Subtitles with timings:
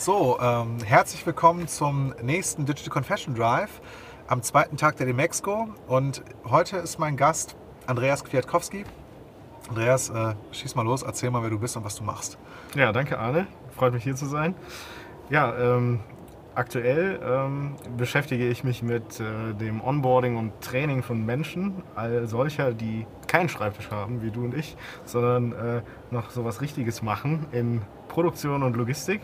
[0.00, 3.82] So, ähm, herzlich willkommen zum nächsten Digital Confession Drive
[4.28, 5.68] am zweiten Tag der Demexco.
[5.88, 7.54] Und heute ist mein Gast
[7.86, 8.84] Andreas Kwiatkowski.
[9.68, 12.38] Andreas, äh, schieß mal los, erzähl mal, wer du bist und was du machst.
[12.74, 13.46] Ja, danke Arne.
[13.76, 14.54] Freut mich hier zu sein.
[15.28, 16.00] Ja, ähm,
[16.54, 22.72] aktuell ähm, beschäftige ich mich mit äh, dem Onboarding und Training von Menschen, all solcher,
[22.72, 27.44] die keinen Schreibtisch haben, wie du und ich, sondern äh, noch so was Richtiges machen
[27.52, 29.20] in Produktion und Logistik.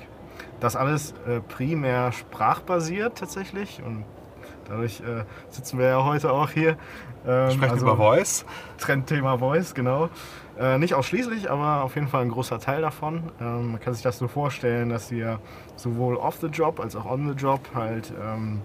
[0.60, 4.05] Das alles äh, primär sprachbasiert tatsächlich und
[4.69, 6.77] dadurch äh, sitzen wir ja heute auch hier.
[7.27, 8.45] Ähm, Sprechen also über Voice.
[8.79, 10.09] Trendthema Voice, genau.
[10.59, 13.24] Äh, nicht ausschließlich, aber auf jeden Fall ein großer Teil davon.
[13.41, 15.41] Ähm, man kann sich das so vorstellen, dass wir
[15.77, 18.62] sowohl off the job als auch on the job halt ähm,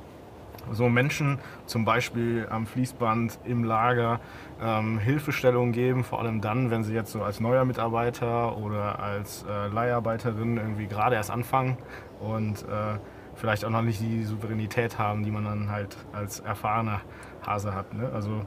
[0.71, 4.19] so Menschen zum Beispiel am Fließband im Lager
[4.61, 9.43] ähm, Hilfestellungen geben, vor allem dann, wenn sie jetzt so als neuer Mitarbeiter oder als
[9.49, 11.77] äh, Leiharbeiterin irgendwie gerade erst anfangen
[12.19, 12.99] und äh,
[13.35, 17.01] vielleicht auch noch nicht die Souveränität haben, die man dann halt als erfahrener
[17.45, 17.93] Hase hat.
[17.93, 18.09] Ne?
[18.13, 18.45] Also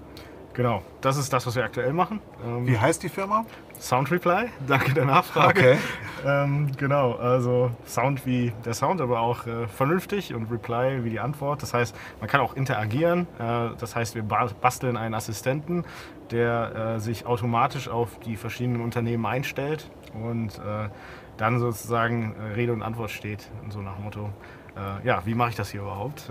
[0.55, 2.20] genau, das ist das, was wir aktuell machen.
[2.44, 3.44] Ähm, Wie heißt die Firma?
[3.78, 5.60] Sound Reply, danke der Nachfrage.
[5.60, 5.78] Okay.
[6.24, 11.20] Ähm, genau, also Sound wie der Sound, aber auch äh, vernünftig und Reply wie die
[11.20, 11.62] Antwort.
[11.62, 13.27] Das heißt, man kann auch interagieren.
[13.38, 15.84] Äh, das heißt, wir basteln einen Assistenten,
[16.30, 20.88] der äh, sich automatisch auf die verschiedenen Unternehmen einstellt und äh,
[21.36, 23.50] dann sozusagen äh, Rede und Antwort steht.
[23.69, 24.30] So nach Motto,
[24.77, 26.30] äh, ja, wie mache ich das hier überhaupt?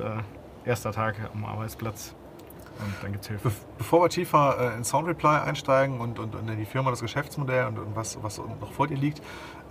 [0.66, 2.16] erster Tag am Arbeitsplatz
[2.80, 3.52] und dann gibt es Hilfe.
[3.78, 7.02] bevor wir tiefer äh, in Sound Reply einsteigen und, und, und, in die Firma, das
[7.02, 9.22] Geschäftsmodell und, und was, was noch vor dir liegt,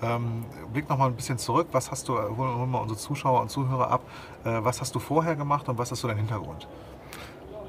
[0.02, 1.68] ähm, blick noch mal ein bisschen zurück.
[1.72, 4.02] Was hast du, holen, holen wir unsere Zuschauer und Zuhörer ab,
[4.44, 6.68] äh, was hast du vorher gemacht und was ist so dein Hintergrund?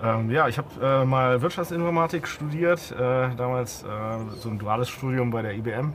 [0.03, 3.87] Ähm, ja, ich habe äh, mal Wirtschaftsinformatik studiert, äh, damals äh,
[4.39, 5.93] so ein duales Studium bei der IBM.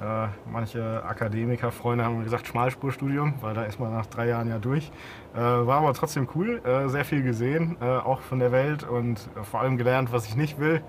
[0.00, 4.90] Äh, manche Akademiker-Freunde haben gesagt Schmalspurstudium, weil da ist man nach drei Jahren ja durch.
[5.34, 9.28] Äh, war aber trotzdem cool, äh, sehr viel gesehen, äh, auch von der Welt und
[9.42, 10.82] vor allem gelernt, was ich nicht will.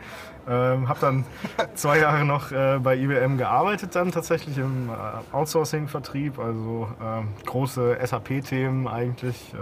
[0.48, 1.26] Ähm, habe dann
[1.76, 4.90] zwei Jahre noch äh, bei IBM gearbeitet, dann tatsächlich im
[5.32, 9.54] Outsourcing-Vertrieb, also ähm, große SAP-Themen eigentlich.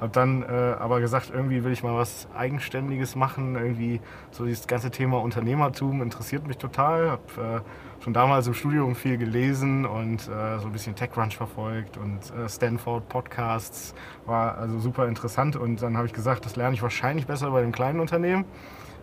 [0.00, 4.90] habe dann aber gesagt, irgendwie will ich mal was Eigenständiges machen, irgendwie so dieses ganze
[4.90, 7.10] Thema Unternehmertum interessiert mich total.
[7.10, 7.62] Habe
[8.04, 12.48] schon damals im Studium viel gelesen und äh, so ein bisschen TechCrunch verfolgt und äh,
[12.50, 13.94] Stanford Podcasts
[14.26, 17.62] war also super interessant und dann habe ich gesagt, das lerne ich wahrscheinlich besser bei
[17.62, 18.44] dem kleinen Unternehmen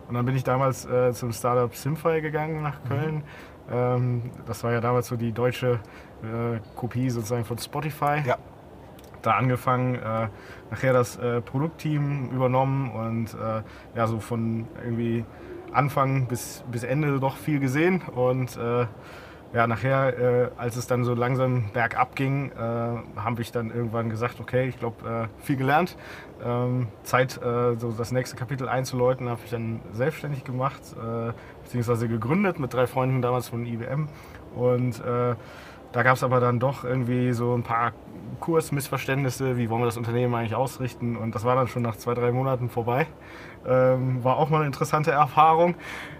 [0.08, 2.88] und dann bin ich damals äh, zum Startup Simfy gegangen nach mhm.
[2.88, 3.14] Köln.
[3.14, 3.22] Mhm.
[3.70, 5.80] Ähm, das war ja damals so die deutsche
[6.22, 8.22] äh, Kopie sozusagen von Spotify.
[8.24, 8.38] Ja.
[9.22, 10.28] Da angefangen, äh,
[10.70, 13.36] nachher das äh, Produktteam übernommen und
[13.94, 15.24] ja so von irgendwie
[15.72, 18.86] Anfang bis, bis Ende doch viel gesehen und äh,
[19.52, 24.08] ja, nachher, äh, als es dann so langsam bergab ging, äh, habe ich dann irgendwann
[24.08, 25.96] gesagt, okay, ich glaube, äh, viel gelernt.
[26.44, 31.32] Ähm, Zeit, äh, so das nächste Kapitel einzuläuten, habe ich dann selbstständig gemacht, äh,
[31.62, 34.08] beziehungsweise gegründet mit drei Freunden damals von IBM.
[34.54, 35.34] Und äh,
[35.92, 37.92] da gab es aber dann doch irgendwie so ein paar
[38.40, 41.16] Kursmissverständnisse, wie wollen wir das Unternehmen eigentlich ausrichten.
[41.16, 43.06] Und das war dann schon nach zwei, drei Monaten vorbei.
[43.66, 45.74] Ähm, war auch mal eine interessante Erfahrung.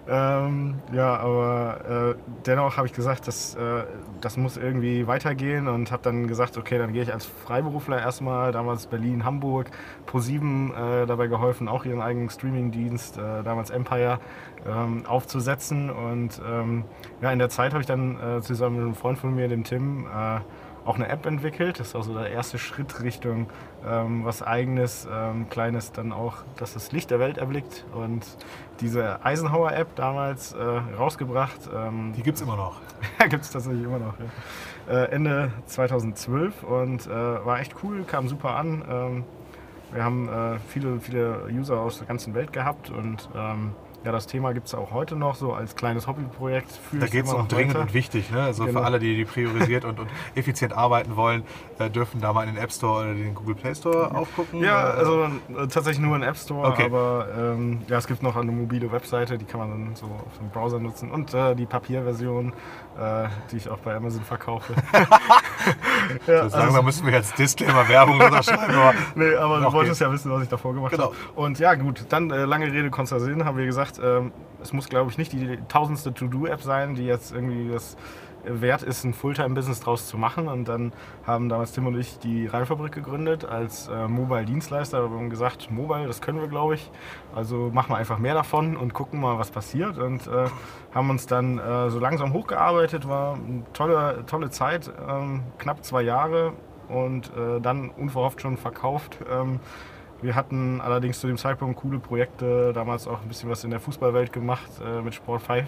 [0.09, 3.85] Ähm, ja, aber äh, dennoch habe ich gesagt, dass, äh,
[4.21, 8.51] das muss irgendwie weitergehen und habe dann gesagt, okay, dann gehe ich als Freiberufler erstmal,
[8.51, 9.71] damals Berlin, Hamburg,
[10.11, 14.19] Pro7 äh, dabei geholfen, auch ihren eigenen Streamingdienst, äh, damals Empire,
[14.67, 15.89] ähm, aufzusetzen.
[15.91, 16.85] Und ähm,
[17.21, 19.63] ja, in der Zeit habe ich dann äh, zusammen mit einem Freund von mir, dem
[19.63, 20.41] Tim, äh,
[20.85, 21.81] auch eine App entwickelt.
[21.81, 23.49] Das ist also der erste Schritt Richtung
[23.87, 27.85] ähm, was eigenes, ähm, kleines, dann auch, dass das Licht der Welt erblickt.
[27.95, 28.25] Und
[28.81, 31.71] diese Eisenhower-App damals äh, rausgebracht.
[31.75, 32.81] Ähm, Die gibt es immer noch.
[33.29, 34.15] gibt es tatsächlich immer noch.
[34.89, 35.03] Ja.
[35.03, 38.85] Äh, Ende 2012 und äh, war echt cool, kam super an.
[38.89, 39.25] Ähm,
[39.93, 43.73] wir haben äh, viele, viele User aus der ganzen Welt gehabt und ähm,
[44.05, 46.81] ja, das Thema gibt es auch heute noch so als kleines Hobbyprojekt.
[46.93, 48.31] Da geht es um dringend und wichtig.
[48.31, 48.43] Ne?
[48.43, 48.81] Also genau.
[48.81, 51.45] für alle, die, die priorisiert und, und effizient arbeiten wollen,
[51.79, 54.61] äh, dürfen da mal in den App Store oder den Google Play Store aufgucken.
[54.61, 55.29] Ja, äh, also äh,
[55.69, 56.87] tatsächlich nur in App Store, okay.
[56.87, 60.39] aber ähm, ja, es gibt noch eine mobile Webseite, die kann man dann so auf
[60.39, 62.53] dem Browser nutzen und äh, die Papierversion,
[63.51, 64.75] die ich auch bei Amazon verkaufe.
[66.27, 68.75] ja, so langsam also, müssen wir jetzt Disclaimer-Werbung unterschreiben.
[68.75, 70.09] Aber nee, aber du wolltest geht.
[70.09, 71.05] ja wissen, was ich davor gemacht genau.
[71.05, 71.17] habe.
[71.35, 74.73] Und ja, gut, dann äh, lange Rede, kurzer Sinn, haben wir gesagt, gesagt, ähm, es
[74.73, 77.97] muss, glaube ich, nicht die tausendste To-Do-App sein, die jetzt irgendwie das
[78.45, 80.49] wert ist, ein Fulltime-Business draus zu machen.
[80.49, 80.93] Und dann
[81.27, 85.11] haben damals Tim und ich die Reifabrik gegründet als äh, Mobile-Dienstleister.
[85.11, 86.91] Wir haben gesagt, Mobile, das können wir, glaube ich.
[87.35, 89.99] Also machen wir einfach mehr davon und gucken mal, was passiert.
[89.99, 90.47] Und äh,
[90.95, 93.09] haben uns dann äh, so langsam hochgearbeitet.
[93.09, 96.53] War eine tolle, tolle Zeit, ähm, knapp zwei Jahre
[96.89, 99.19] und äh, dann unverhofft schon verkauft.
[99.31, 99.61] Ähm,
[100.21, 103.81] wir hatten allerdings zu dem Zeitpunkt coole Projekte, damals auch ein bisschen was in der
[103.81, 105.67] Fußballwelt gemacht äh, mit Sport 5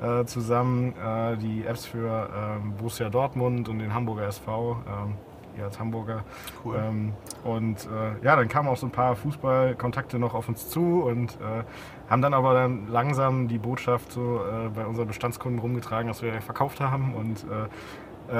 [0.00, 0.94] äh, zusammen.
[0.96, 4.76] Äh, die Apps für ähm, Borussia Dortmund und den Hamburger SV.
[4.86, 5.14] Ähm,
[5.58, 6.24] ihr als Hamburger.
[6.64, 6.76] Cool.
[6.78, 7.12] Ähm,
[7.44, 11.32] und äh, ja, dann kamen auch so ein paar Fußballkontakte noch auf uns zu und
[11.40, 11.64] äh,
[12.08, 16.40] haben dann aber dann langsam die Botschaft so äh, bei unseren Bestandskunden rumgetragen, dass wir
[16.40, 17.44] verkauft haben und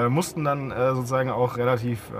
[0.08, 2.12] mussten dann sozusagen auch relativ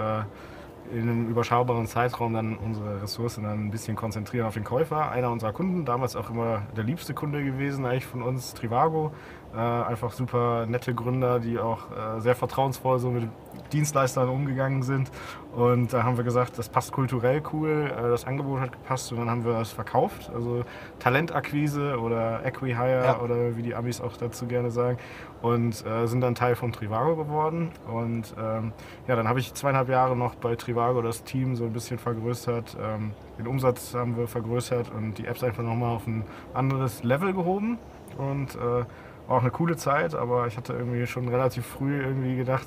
[0.93, 5.11] in einem überschaubaren Zeitraum dann unsere Ressourcen dann ein bisschen konzentrieren auf den Käufer.
[5.11, 9.13] Einer unserer Kunden, damals auch immer der liebste Kunde gewesen eigentlich von uns, Trivago.
[9.53, 13.29] Äh, einfach super nette Gründer, die auch äh, sehr vertrauensvoll so mit
[13.73, 15.11] Dienstleistern umgegangen sind.
[15.57, 19.19] Und da haben wir gesagt, das passt kulturell cool, äh, das Angebot hat gepasst und
[19.19, 20.31] dann haben wir es verkauft.
[20.33, 20.65] Also
[21.01, 23.21] Talentakquise oder Equihire Ja.
[23.21, 24.99] oder wie die Amis auch dazu gerne sagen.
[25.43, 27.71] Und äh, sind dann Teil von Trivago geworden.
[27.93, 28.73] Und ähm,
[29.09, 32.77] ja, dann habe ich zweieinhalb Jahre noch bei Trivago das Team so ein bisschen vergrößert.
[32.81, 36.25] Ähm, den Umsatz haben wir vergrößert und die Apps einfach nochmal auf ein
[36.55, 37.79] anderes Level gehoben.
[38.19, 38.85] Und äh,
[39.31, 42.67] war auch eine coole Zeit, aber ich hatte irgendwie schon relativ früh irgendwie gedacht,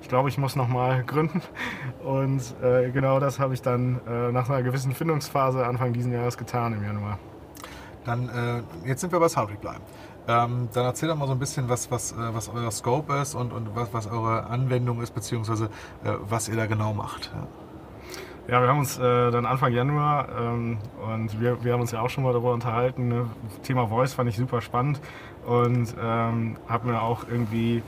[0.00, 1.42] ich glaube, ich muss nochmal gründen.
[2.04, 6.38] Und äh, genau das habe ich dann äh, nach einer gewissen Findungsphase Anfang diesen Jahres
[6.38, 7.18] getan im Januar.
[8.04, 9.74] Dann, äh, jetzt sind wir bei Soundreply.
[10.28, 13.34] Ähm, dann erzähl doch mal so ein bisschen, was, was, äh, was euer Scope ist
[13.34, 15.64] und, und was, was eure Anwendung ist, beziehungsweise
[16.04, 17.32] äh, was ihr da genau macht.
[17.34, 17.48] Ja.
[18.46, 20.76] Ja, wir haben uns äh, dann Anfang Januar ähm,
[21.10, 23.08] und wir, wir haben uns ja auch schon mal darüber unterhalten.
[23.08, 23.26] Ne?
[23.62, 25.00] Thema Voice fand ich super spannend
[25.46, 27.82] und ähm, habe mir auch irgendwie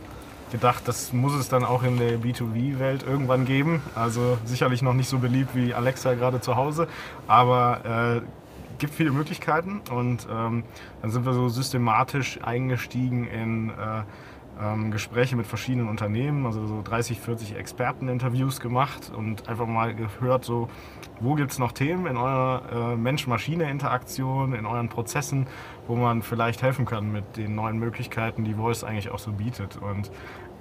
[0.53, 3.83] gedacht, das muss es dann auch in der B2B-Welt irgendwann geben.
[3.95, 6.89] Also sicherlich noch nicht so beliebt wie Alexa gerade zu Hause,
[7.27, 8.27] aber äh,
[8.79, 10.63] gibt viele Möglichkeiten und ähm,
[11.03, 14.03] dann sind wir so systematisch eingestiegen in äh,
[14.61, 20.45] ähm, Gespräche mit verschiedenen Unternehmen, also so 30, 40 Experteninterviews gemacht und einfach mal gehört,
[20.45, 20.69] so,
[21.21, 25.47] wo gibt es noch Themen in eurer äh, Mensch-Maschine-Interaktion, in euren Prozessen,
[25.87, 29.77] wo man vielleicht helfen kann mit den neuen Möglichkeiten, die Voice eigentlich auch so bietet.
[29.77, 30.11] Und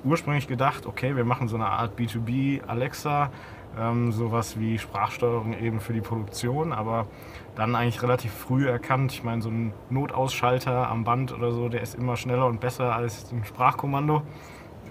[0.04, 3.32] ursprünglich gedacht, okay, wir machen so eine Art B2B Alexa,
[3.78, 7.08] ähm, sowas wie Sprachsteuerung eben für die Produktion, aber
[7.56, 11.82] dann eigentlich relativ früh erkannt, ich meine, so ein Notausschalter am Band oder so, der
[11.82, 14.24] ist immer schneller und besser als ein Sprachkommando.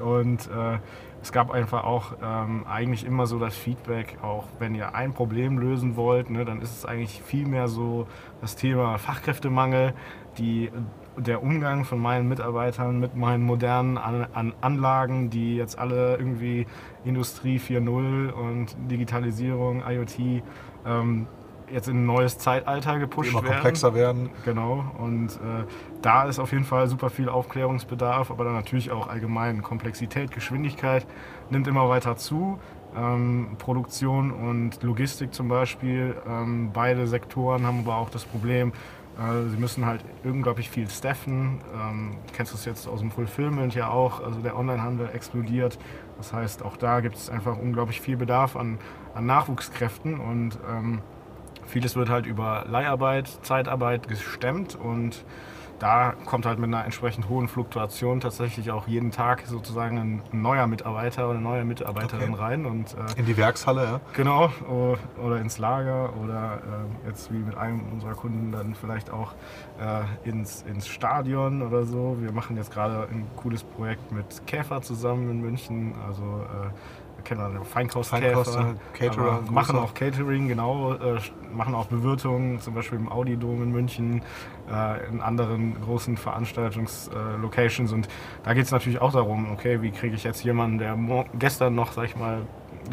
[0.01, 0.79] Und äh,
[1.23, 5.59] es gab einfach auch ähm, eigentlich immer so das Feedback, auch wenn ihr ein Problem
[5.59, 8.07] lösen wollt, ne, dann ist es eigentlich viel mehr so
[8.41, 9.95] das Thema Fachkräftemangel,
[10.37, 10.71] die,
[11.17, 16.67] der Umgang von meinen Mitarbeitern mit meinen modernen An An Anlagen, die jetzt alle irgendwie
[17.05, 20.43] Industrie 4.0 und Digitalisierung, IoT
[20.85, 21.27] ähm,
[21.73, 23.55] jetzt in ein neues Zeitalter Die gepusht immer werden.
[23.55, 24.31] komplexer werden.
[24.45, 25.65] Genau, und äh,
[26.03, 31.07] da ist auf jeden Fall super viel Aufklärungsbedarf, aber dann natürlich auch allgemein Komplexität, Geschwindigkeit
[31.51, 32.59] nimmt immer weiter zu.
[32.97, 38.73] Ähm, Produktion und Logistik zum Beispiel, ähm, beide Sektoren haben aber auch das Problem,
[39.19, 41.61] äh, sie müssen halt unglaublich viel staffen.
[41.75, 45.79] Ähm, kennst du es jetzt aus dem Fulfillment ja auch, also der Onlinehandel explodiert.
[46.17, 48.79] Das heißt, auch da gibt es einfach unglaublich viel Bedarf an,
[49.15, 51.01] an Nachwuchskräften und ähm,
[51.67, 55.25] Vieles wird halt über Leiharbeit, Zeitarbeit gestemmt und
[55.81, 60.69] da kommt halt mit einer entsprechend hohen Fluktuation tatsächlich auch jeden Tag sozusagen ein neuer
[60.69, 62.43] Mitarbeiter oder eine neue Mitarbeiterin Okay.
[62.43, 64.01] rein und äh, In die Werkshalle, ja.
[64.13, 64.51] Genau,
[65.21, 66.61] oder ins Lager oder
[67.05, 69.33] äh, jetzt wie mit einem unserer Kunden dann vielleicht auch
[69.81, 72.17] äh, ins, ins Stadion oder so.
[72.21, 76.23] Wir machen jetzt gerade ein cooles Projekt mit Käfer zusammen in München, also
[77.25, 81.19] äh, kennen wir Feinkostkäfer, Feinkost, äh, Caterer, machen auch Catering, genau, äh,
[81.53, 84.23] machen auch Bewirtungen, zum Beispiel im Audi-Dom in München,
[84.71, 88.09] äh, in anderen großen Veranstaltungslocations und
[88.43, 90.99] da geht es natürlich auch darum, okay, wie kriege ich jetzt jemanden, der
[91.39, 92.43] gestern noch, sag ich mal,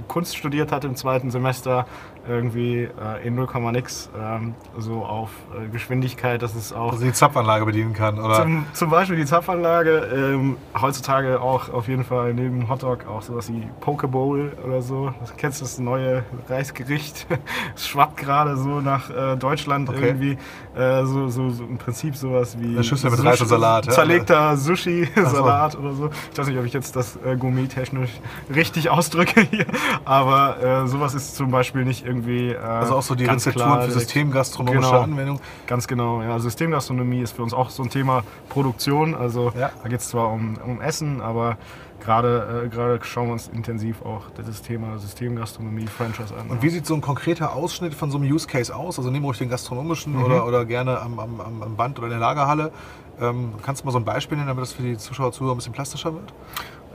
[0.08, 1.86] Kunst studiert hat im zweiten Semester,
[2.28, 7.14] irgendwie äh, in 0, nix, ähm, so auf äh, Geschwindigkeit, dass es auch Also die
[7.14, 8.20] Zapfanlage bedienen kann.
[8.20, 13.22] Oder zum, zum Beispiel die Zapfanlage, ähm, heutzutage auch auf jeden Fall neben Hotdog auch
[13.24, 15.12] sowas wie Pokeball oder so.
[15.20, 17.28] Das kennst du das neue Reisgericht?
[17.76, 20.08] Es schwappt gerade so nach äh, Deutschland Okay.
[20.08, 20.38] irgendwie.
[20.76, 23.92] Äh, so, so, so im Prinzip sowas wie Eine Schüssel mit Reis und Salat, ja?
[23.92, 26.10] Zerlegter Sushi-Salat oder so.
[26.32, 28.12] Ich weiß nicht, ob ich jetzt das äh, gourmet-technisch
[28.54, 29.66] richtig ausdrücke hier,
[30.06, 32.50] aber äh, sowas ist zum Beispiel nicht irgendwie.
[32.52, 35.02] Äh, also auch so die Rezepturen für systemgastronomische Genau.
[35.02, 35.40] Anwendung.
[35.68, 36.40] Ganz genau, ja.
[36.40, 39.16] Systemgastronomie ist für uns auch so ein Thema Produktion.
[39.16, 39.72] Also Ja.
[39.84, 41.58] da geht es zwar um, um Essen, aber
[42.04, 46.48] gerade äh, gerade schauen wir uns intensiv auch das Thema Systemgastronomie, Franchise an.
[46.50, 48.98] Und wie sieht so ein konkreter Ausschnitt von so einem Use Case aus?
[48.98, 50.24] Also nehmen wir ruhig den gastronomischen Mhm.
[50.24, 52.72] oder, oder gerne am, am, am am Band oder in der Lagerhalle.
[53.20, 55.58] Ähm, kannst du mal so ein Beispiel nennen, damit das für die Zuschauer, Zuhörer ein
[55.58, 56.34] bisschen plastischer wird?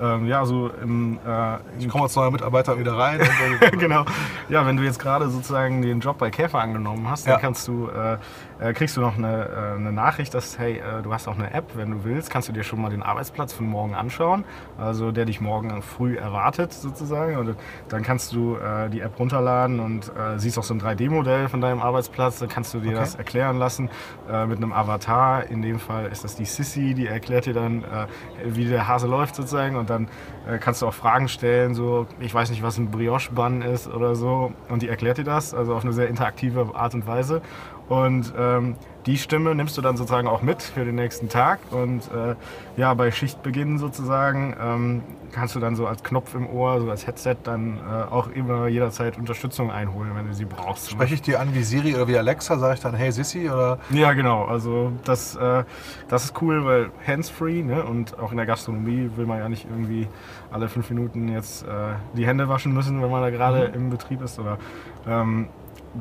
[0.00, 3.20] Ähm, ja, so im, äh, Ich komme als neuer Mitarbeiter wieder rein.
[3.20, 4.04] Und, genau.
[4.48, 7.38] Ja, wenn du jetzt gerade sozusagen den Job bei Käfer angenommen hast, dann Ja.
[7.40, 8.18] kannst du, äh,
[8.68, 11.52] äh, kriegst du noch eine, äh, eine Nachricht, dass, hey, äh, du hast auch eine
[11.54, 14.44] App, wenn du willst, kannst du dir schon mal den Arbeitsplatz von morgen anschauen,
[14.78, 17.36] also der dich morgen früh erwartet sozusagen.
[17.38, 17.56] Und
[17.88, 21.80] dann kannst du äh, die App runterladen und siehst auch so ein 3D-Modell von deinem
[21.80, 22.96] Arbeitsplatz, dann kannst du dir Okay.
[22.98, 23.90] das erklären lassen
[24.46, 25.44] mit einem Avatar.
[25.46, 27.84] In dem Fall ist das die Sissy, die erklärt dir dann,
[28.44, 30.08] wie der Hase läuft sozusagen und dann
[30.48, 34.14] äh, kannst du auch Fragen stellen, so ich weiß nicht, was ein Brioche-Bun ist oder
[34.14, 37.42] so und die erklärt dir das, also auf eine sehr interaktive Art und Weise.
[37.88, 38.74] Und ähm,
[39.06, 41.60] die Stimme nimmst du dann sozusagen auch mit für den nächsten Tag.
[41.70, 42.34] Und äh,
[42.76, 47.06] ja, bei Schichtbeginn sozusagen ähm, kannst du dann so als Knopf im Ohr, so als
[47.06, 50.90] Headset dann äh, auch immer jederzeit Unterstützung einholen, wenn du sie brauchst.
[50.90, 52.58] Spreche ich dir an wie Siri oder wie Alexa?
[52.58, 53.48] Sage ich dann, hey Sissy?
[53.48, 53.78] Oder?
[53.90, 54.44] Ja, genau.
[54.44, 55.62] Also das, äh,
[56.08, 57.84] das ist cool, weil hands-free ne?
[57.84, 60.08] und auch in der Gastronomie will man ja nicht irgendwie
[60.50, 64.22] alle fünf Minuten jetzt äh, die Hände waschen müssen, wenn man da gerade im Betrieb
[64.22, 64.40] ist.
[64.40, 64.58] Oder
[65.06, 65.48] ähm,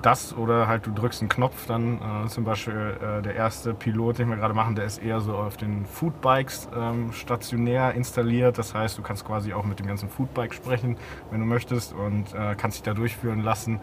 [0.02, 4.20] das oder halt du drückst einen Knopf, dann äh, zum Beispiel äh, der erste Pilot,
[4.20, 8.58] den wir gerade machen, der ist eher so auf den Foodbikes ähm, stationär installiert.
[8.58, 10.98] Das heißt, du kannst quasi auch mit dem ganzen Foodbike sprechen,
[11.32, 13.80] wenn du möchtest und äh, kannst dich da durchführen lassen.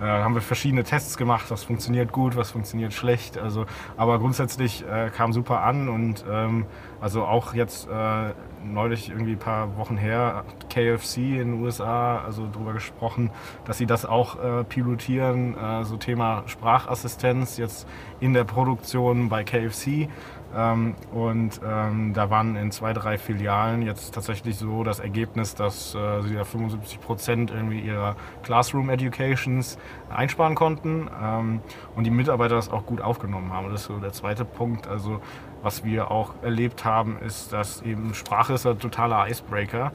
[0.00, 3.38] Äh, haben wir verschiedene Tests gemacht, was funktioniert gut, was funktioniert schlecht.
[3.38, 6.66] Also, aber grundsätzlich äh, kam super an und ähm,
[7.00, 8.32] also auch jetzt äh,
[8.64, 13.30] neulich irgendwie ein paar Wochen her KFC in den USA, also darüber gesprochen,
[13.64, 17.86] dass sie das auch äh, pilotieren, äh, so Thema Sprachassistenz jetzt
[18.20, 20.08] in der Produktion bei KFC.
[20.54, 25.94] Ähm, und ähm, da waren in zwei, drei Filialen jetzt tatsächlich so das Ergebnis, dass
[25.94, 29.78] äh, sie da 75 Prozent irgendwie ihrer Classroom Educations
[30.10, 31.60] einsparen konnten ähm,
[31.96, 33.70] und die Mitarbeiter das auch gut aufgenommen haben.
[33.70, 34.86] Das ist so der zweite Punkt.
[34.86, 35.20] Also
[35.62, 39.92] was wir auch erlebt haben, ist, dass eben Sprache ist ein totaler Icebreaker.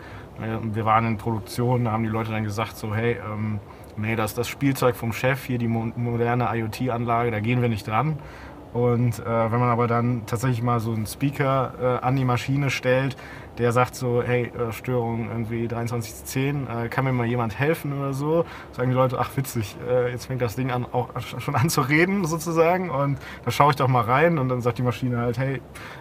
[0.61, 3.59] Wir waren in Produktion, da haben die Leute dann gesagt so, hey, ähm,
[3.97, 7.69] nee, das ist das Spielzeug vom Chef, hier die mo moderne IoT-Anlage, da gehen wir
[7.69, 8.17] nicht dran.
[8.77, 12.69] Und äh, wenn man aber dann tatsächlich mal so einen Speaker äh, an die Maschine
[12.69, 13.17] stellt,
[13.57, 18.13] der sagt so, hey, äh, Störung irgendwie 2310, äh, kann mir mal jemand helfen oder
[18.13, 21.71] so, sagen die Leute, ach witzig, äh, jetzt fängt das Ding an, auch schon an
[21.71, 22.91] zu reden sozusagen.
[22.91, 25.59] Und da schaue ich doch mal rein und dann sagt die Maschine halt, hey,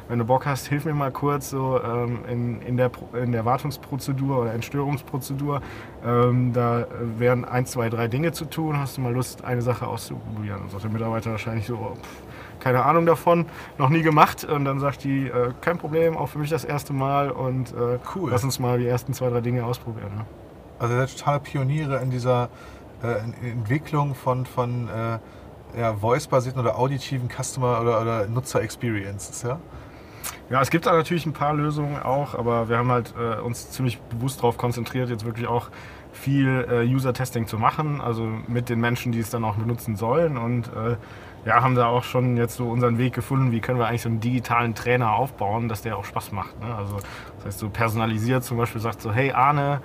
[0.08, 3.46] wenn du Bock hast, hilf mir mal kurz so ähm, in, in, der, in der
[3.46, 5.62] Wartungsprozedur oder Entstörungsprozedur,
[6.04, 9.86] ähm, da wären ein, zwei, drei Dinge zu tun, hast du mal Lust, eine Sache
[9.86, 10.60] auszuprobieren?
[10.60, 12.25] Und sagt der Mitarbeiter wahrscheinlich so, oh, pff,
[12.66, 13.46] keine Ahnung davon,
[13.78, 14.42] noch nie gemacht.
[14.42, 18.00] Und dann sagt die, äh, kein Problem, auch für mich das erste Mal und äh,
[18.12, 18.32] Cool.
[18.32, 20.10] lass uns mal die ersten zwei, drei Dinge ausprobieren.
[20.16, 20.24] Ne?
[20.80, 22.48] Also ihr seid totale Pioniere in dieser
[23.04, 29.44] äh, Entwicklung von, von äh, ja, voice-basierten oder auditiven Customer- oder, oder Nutzer-Experiences.
[29.44, 29.60] Ja?
[30.50, 33.70] Ja, es gibt da natürlich ein paar Lösungen auch, aber wir haben halt äh, uns
[33.70, 35.70] ziemlich bewusst darauf konzentriert, jetzt wirklich auch
[36.12, 40.36] viel äh, User-Testing zu machen, also mit den Menschen, die es dann auch benutzen sollen
[40.36, 40.96] und äh,
[41.46, 44.08] ja, haben da auch schon jetzt so unseren Weg gefunden, wie können wir eigentlich so
[44.10, 46.60] einen digitalen Trainer aufbauen, dass der auch Spaß macht.
[46.60, 46.74] Ne?
[46.74, 46.96] Also
[47.36, 49.80] das heißt so personalisiert zum Beispiel sagt so, hey Arne,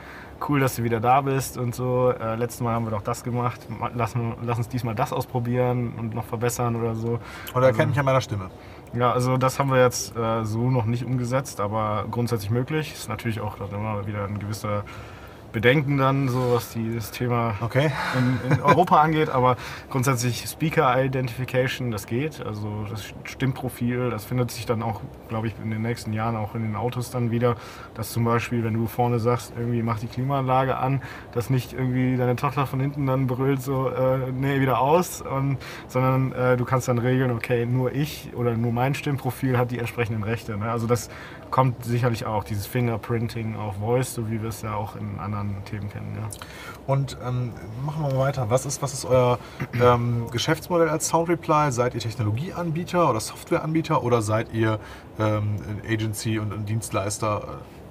[0.50, 2.12] cool, dass du wieder da bist und so.
[2.12, 5.94] Äh, letztes Mal haben wir doch das gemacht, Ma- lass, lass uns diesmal das ausprobieren
[5.98, 7.20] und noch verbessern oder so.
[7.54, 8.50] Oder erkennt mich an meiner Stimme.
[8.94, 12.92] Ja, also das haben wir jetzt äh, so noch nicht umgesetzt, aber grundsätzlich möglich.
[12.92, 14.84] Ist natürlich auch immer wieder ein gewisser
[15.52, 17.92] Bedenken dann, so was dieses Thema Okay.
[18.18, 19.58] in, in Europa angeht, aber
[19.90, 22.46] grundsätzlich Speaker Identification, das geht.
[22.46, 26.56] Also das Stimmprofil, das findet sich dann auch, glaube ich, in den nächsten Jahren auch
[26.56, 27.56] in den Autos dann wieder,
[27.94, 31.02] dass zum Beispiel, wenn du vorne sagst, irgendwie mach die Klimaanlage an,
[31.34, 35.58] dass nicht irgendwie deine Tochter von hinten dann brüllt so, äh, nee, wieder aus, und,
[35.88, 39.80] sondern äh, du kannst dann regeln, okay, nur ich oder nur mein Stimmprofil hat die
[39.80, 40.58] entsprechenden Rechte.
[40.58, 40.72] Ne?
[40.72, 41.10] Also das
[41.52, 45.64] kommt sicherlich auch, dieses Fingerprinting auf Voice, so wie wir es ja auch in anderen
[45.66, 46.18] Themen kennen.
[46.20, 46.30] Ja.
[46.88, 47.52] Und ähm,
[47.86, 48.50] machen wir mal weiter.
[48.50, 49.38] Was ist, was ist euer
[49.80, 51.72] ähm, Geschäftsmodell als Sound Reply?
[51.72, 54.80] Seid ihr Technologieanbieter oder Softwareanbieter oder seid ihr
[55.20, 57.42] ähm, ein Agency und ein Dienstleister?
[57.44, 57.82] Äh,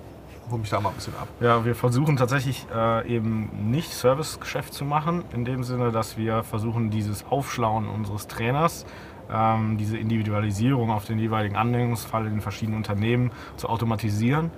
[0.50, 1.28] Hol mich da mal ein bisschen ab.
[1.38, 6.42] Ja, wir versuchen tatsächlich äh, eben nicht Servicegeschäft zu machen, in dem Sinne, dass wir
[6.42, 8.84] versuchen, dieses Aufschlauen unseres Trainers,
[9.32, 14.50] ähm, diese Individualisierung auf den jeweiligen Anwendungsfall in den verschiedenen Unternehmen zu automatisieren.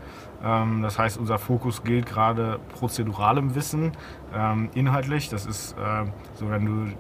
[0.43, 3.93] Ähm, das heißt, unser Fokus gilt gerade prozeduralem Wissen,
[4.35, 5.29] ähm, inhaltlich.
[5.29, 6.93] Das ist äh, so, wenn du,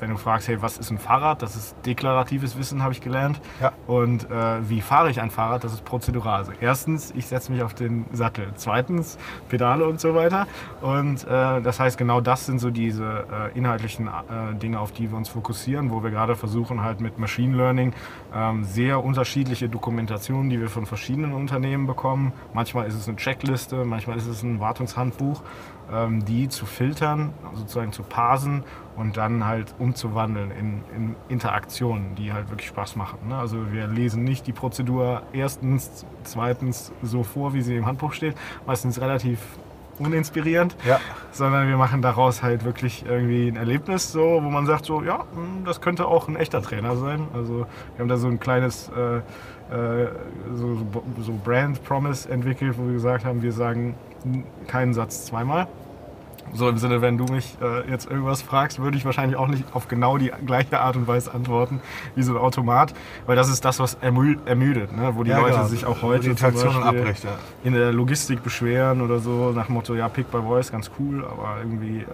[0.00, 1.42] wenn du fragst, hey, was ist ein Fahrrad?
[1.42, 3.40] Das ist deklaratives Wissen, habe ich gelernt.
[3.60, 3.72] Ja.
[3.86, 5.64] Und äh, wie fahre ich ein Fahrrad?
[5.64, 6.38] Das ist prozedural.
[6.38, 8.52] Also erstens, ich setze mich auf den Sattel.
[8.56, 10.46] Zweitens, Pedale und so weiter.
[10.80, 15.10] Und äh, das heißt, genau das sind so diese äh, inhaltlichen äh, Dinge, auf die
[15.10, 17.92] wir uns fokussieren, wo wir gerade versuchen, halt mit Machine Learning
[18.34, 22.32] ähm, sehr unterschiedliche Dokumentationen, die wir von verschiedenen Unternehmen bekommen.
[22.54, 25.42] Manchmal ist es eine Checkliste, manchmal ist es ein Wartungshandbuch,
[26.26, 28.64] die zu filtern, sozusagen zu parsen
[28.96, 33.18] und dann halt umzuwandeln in, in Interaktionen, die halt wirklich Spaß machen.
[33.28, 33.36] Ne?
[33.36, 38.34] Also wir lesen nicht die Prozedur erstens, zweitens so vor, wie sie im Handbuch steht,
[38.66, 39.38] meistens relativ
[39.98, 40.98] uninspirierend, Ja.
[41.30, 45.18] sondern wir machen daraus halt wirklich irgendwie ein Erlebnis, so, wo man sagt, so, ja,
[45.18, 47.28] mh, das könnte auch ein echter Trainer sein.
[47.32, 47.60] Also
[47.94, 49.18] wir haben da so ein kleines äh,
[49.74, 50.08] äh,
[50.54, 50.78] so,
[51.20, 53.94] so Brand Promise entwickelt, wo wir gesagt haben, wir sagen
[54.66, 55.66] keinen Satz zweimal.
[56.52, 59.64] So im Sinne, wenn du mich äh, jetzt irgendwas fragst, würde ich wahrscheinlich auch nicht
[59.74, 61.80] auf genau die gleiche Art und Weise antworten
[62.14, 62.94] wie so ein Automat,
[63.26, 65.12] weil das ist das, was ermü ermüdet, ne?
[65.14, 65.66] wo die Ja, Leute genau.
[65.66, 67.30] sich auch heute abbricht, ja.
[67.64, 71.24] in der Logistik beschweren oder so, nach dem Motto, ja, Pick by Voice, ganz cool,
[71.24, 72.04] aber irgendwie, äh,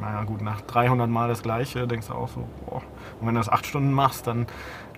[0.00, 2.82] naja gut, nach 300 Mal das Gleiche, denkst du auch so, boah.
[3.20, 4.46] Und wenn du das acht Stunden machst, dann,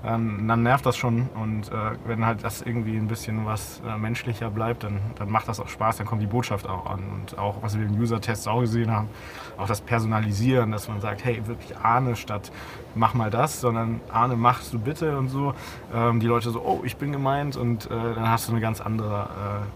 [0.04, 1.28] ähm, dann nervt das schon.
[1.34, 5.48] Und äh, wenn halt das irgendwie ein bisschen was äh, menschlicher bleibt, dann, dann macht
[5.48, 7.00] das auch Spaß, dann kommt die Botschaft auch an.
[7.14, 9.08] Und auch, was wir im User-Test auch gesehen haben,
[9.56, 12.50] auch das Personalisieren, dass man sagt, hey, wirklich Ahne statt
[12.94, 15.54] mach mal das, sondern Ahne, machst du bitte und so.
[15.94, 18.80] Ähm, die Leute so, oh, ich bin gemeint und äh, dann hast du eine ganz
[18.80, 19.28] andere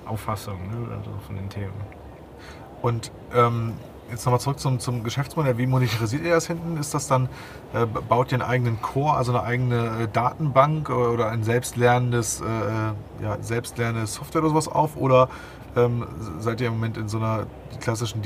[0.07, 1.73] äh, Auffassung ne, also von den Themen.
[2.83, 3.75] Und ähm,
[4.13, 5.59] jetzt nochmal zurück zum, zum Geschäftsmodell.
[5.59, 6.77] Wie monetarisiert ihr das hinten?
[6.77, 7.29] Ist das dann,
[7.73, 12.41] äh, baut ihr einen eigenen Core, also eine eigene äh, Datenbank äh, oder ein selbstlernendes,
[12.41, 14.97] äh, äh, ja, selbstlernende Software oder sowas auf?
[14.97, 15.29] Oder
[15.75, 16.07] ähm,
[16.39, 17.47] seid ihr im Moment in so einer
[17.81, 18.23] klassischen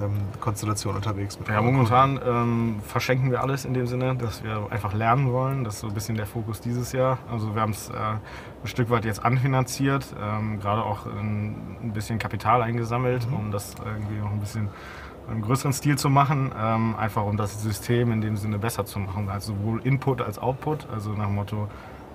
[0.00, 1.38] Dienstleister-Service-Konstellation unterwegs?
[1.38, 5.64] Mit Ja, momentan ähm, verschenken wir alles in dem Sinne, dass wir einfach lernen wollen.
[5.64, 7.18] Das ist so ein bisschen der Fokus dieses Jahr.
[7.30, 8.20] Also wir haben es äh, ein
[8.64, 14.18] Stück weit jetzt anfinanziert, ähm, gerade auch ein, ein bisschen Kapital eingesammelt, um das irgendwie
[14.18, 14.68] noch ein bisschen
[15.30, 19.00] im größeren Stil zu machen, ähm, einfach um das System in dem Sinne besser zu
[19.00, 19.28] machen.
[19.28, 21.68] Also sowohl Input als Output, also nach dem Motto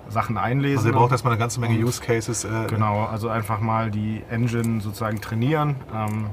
[0.07, 0.77] Sachen einlesen.
[0.77, 2.43] Also ihr braucht erstmal eine ganze Menge Use Cases.
[2.45, 6.27] Äh, Genau, also einfach mal die Engine sozusagen trainieren ähm,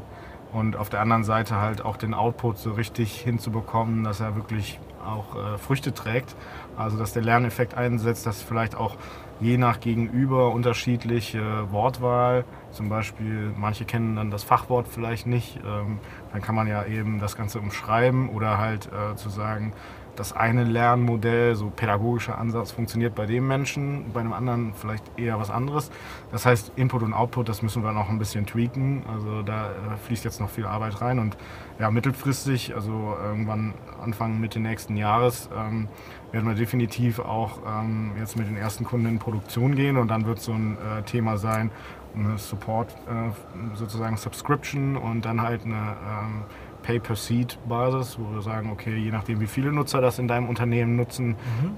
[0.52, 4.80] und auf der anderen Seite halt auch den Output so richtig hinzubekommen, dass er wirklich
[5.04, 6.34] auch äh, Früchte trägt.
[6.76, 8.96] Also dass der Lerneffekt einsetzt, dass vielleicht auch
[9.40, 15.98] je nach Gegenüber unterschiedliche Wortwahl, zum Beispiel manche kennen dann das Fachwort vielleicht nicht, ähm,
[16.32, 19.72] dann kann man ja eben das Ganze umschreiben oder halt äh, zu sagen,
[20.18, 25.38] das eine Lernmodell, so pädagogischer Ansatz, funktioniert bei dem Menschen, bei einem anderen vielleicht eher
[25.38, 25.90] was anderes.
[26.33, 29.04] Das heißt, Input und Output, das müssen wir noch ein bisschen tweaken.
[29.12, 31.37] Also da äh, fließt jetzt noch viel Arbeit rein und
[31.78, 35.88] ja, mittelfristig, also irgendwann Anfang Mitte nächsten Jahres, ähm,
[36.33, 40.26] werden wir definitiv auch ähm, jetzt mit den ersten Kunden in Produktion gehen und dann
[40.26, 41.70] wird so ein äh, Thema sein,
[42.14, 46.42] eine Support, äh, sozusagen Subscription und dann halt eine ähm,
[46.88, 51.37] Pay-per-Seat-Basis, wo wir sagen, okay, je nachdem, wie viele Nutzer das in deinem Unternehmen nutzen,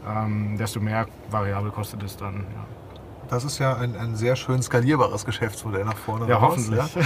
[0.09, 2.35] ähm, desto mehr variabel kostet es dann.
[2.55, 2.65] Ja,
[3.29, 6.29] Das ist ja ein, ein sehr schön skalierbares Geschäftsmodell nach vorne.
[6.29, 6.97] ja raus, hoffentlich.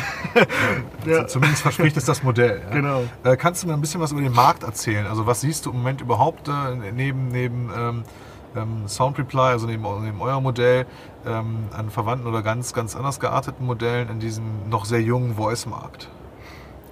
[1.07, 1.27] Ja?
[1.29, 2.61] Zumindest verspricht es das Modell.
[2.69, 2.75] Ja?
[2.75, 3.05] Genau.
[3.25, 5.07] Äh, kannst du mir ein bisschen was über den Markt erzählen?
[5.07, 8.05] Also was siehst du im Moment überhaupt äh, neben, neben ähm,
[8.55, 10.85] ähm, Sound Reply, also neben, neben eurem Modell,
[11.27, 16.11] ähm, an verwandten oder ganz, ganz anders gearteten Modellen in diesem noch sehr jungen Voice-Markt?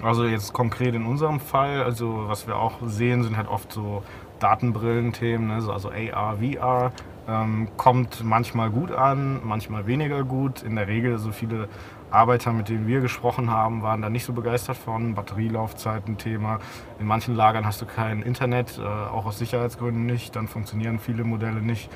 [0.03, 4.03] Also jetzt konkret in unserem Fall, also was wir auch sehen, sind halt oft so
[4.41, 5.61] Datenbrillenthemen, ne?
[5.61, 6.93] so- also AR, VR.
[7.29, 10.65] Ähm, kommt manchmal gut an, manchmal weniger gut.
[10.65, 11.69] In der Regel so viele
[12.11, 15.15] Arbeiter, mit denen wir gesprochen haben, waren da nicht so begeistert von.
[15.15, 16.59] Batterielaufzeiten Thema.
[16.99, 20.35] In manchen Lagern hast du kein Internet, äh, auch aus Sicherheitsgründen nicht.
[20.35, 21.89] Dann funktionieren viele Modelle nicht.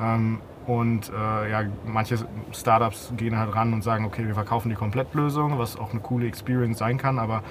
[0.00, 0.38] Ähm,
[0.70, 2.16] und äh, ja, manche
[2.52, 6.26] Startups gehen halt ran und sagen, okay, wir verkaufen die Komplettlösung, was auch eine coole
[6.28, 7.42] Experience sein kann, aber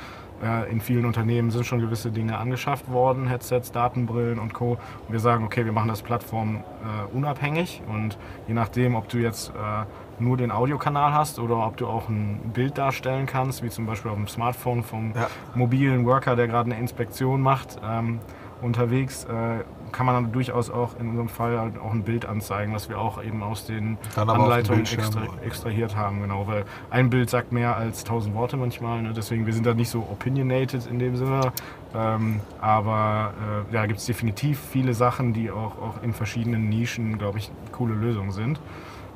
[0.42, 4.72] äh, in vielen Unternehmen sind schon gewisse Dinge angeschafft worden, Headsets, Datenbrillen und Co.
[5.08, 9.18] Und wir sagen, okay, wir machen das Plattform äh, unabhängig und je nachdem, ob du
[9.18, 13.70] jetzt äh, nur den Audiokanal hast oder ob du auch ein Bild darstellen kannst, wie
[13.70, 15.28] zum Beispiel auf dem Smartphone vom Ja.
[15.56, 18.20] mobilen Worker, der gerade eine Inspektion macht, ähm,
[18.62, 22.74] unterwegs, äh, kann man dann durchaus auch in unserem Fall halt auch ein Bild anzeigen,
[22.74, 27.52] was wir auch eben aus den Anleitungen extra, extrahiert haben, genau, weil ein Bild sagt
[27.52, 29.14] mehr als tausend Worte manchmal, ne?
[29.14, 31.52] deswegen wir sind da nicht so opinionated in dem Sinne,
[31.96, 33.34] ähm, aber
[33.72, 37.52] äh, ja, gibt es definitiv viele Sachen, die auch, auch in verschiedenen Nischen, glaube ich,
[37.72, 38.60] coole Lösungen sind.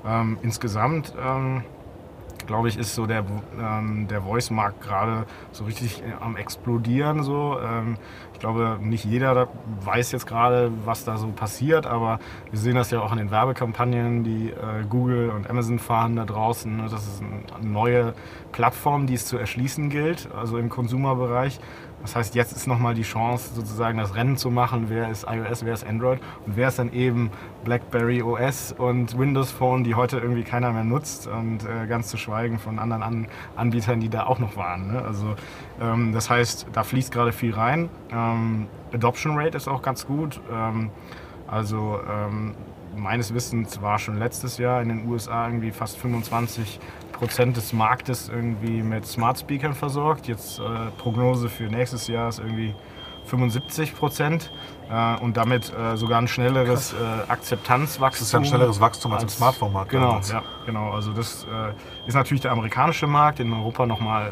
[0.05, 1.63] Ähm, insgesamt ähm,
[2.47, 3.23] glaube ich, ist so der,
[3.59, 7.23] ähm, der Voice-Markt gerade so richtig äh, am explodieren.
[7.23, 7.57] So.
[7.59, 7.97] Ähm,
[8.33, 9.47] ich glaube, nicht jeder
[9.81, 13.31] weiß jetzt gerade, was da so passiert, aber wir sehen das ja auch in den
[13.31, 16.75] Werbekampagnen, die äh, Google und Amazon fahren da draußen.
[16.75, 16.83] ne.
[16.89, 18.13] Das ist eine neue
[18.51, 21.59] Plattform, die es zu erschließen gilt, also im Konsumerbereich.
[22.03, 25.63] Das heißt, jetzt ist nochmal die Chance, sozusagen das Rennen zu machen, wer ist iOS,
[25.65, 27.31] wer ist Android und wer ist dann eben
[27.63, 32.17] BlackBerry OS und Windows Phone, die heute irgendwie keiner mehr nutzt und äh, ganz zu
[32.17, 34.91] schweigen von anderen An Anbietern, die da auch noch waren.
[34.91, 35.01] Ne?
[35.01, 35.35] Also
[35.81, 37.89] ähm, das heißt, da fließt gerade viel rein.
[38.11, 40.41] Ähm, Adoption Rate ist auch ganz gut.
[40.51, 40.89] Ähm,
[41.47, 42.53] also ähm,
[42.95, 46.79] meines Wissens war schon letztes Jahr in den USA irgendwie fast 25
[47.11, 50.27] Prozent des Marktes irgendwie mit Smart Speakern versorgt.
[50.27, 50.63] Jetzt äh,
[50.97, 52.73] Prognose für nächstes Jahr ist irgendwie
[53.25, 54.51] 75 Prozent
[54.89, 58.19] äh, und damit äh, sogar ein schnelleres äh, Akzeptanzwachstum.
[58.19, 59.91] Das ist ja ein schnelleres Wachstum als, als im Smartphone-Markt.
[59.91, 60.91] Genau, ja, genau.
[60.91, 64.31] Also das äh, ist natürlich der amerikanische Markt, in Europa nochmal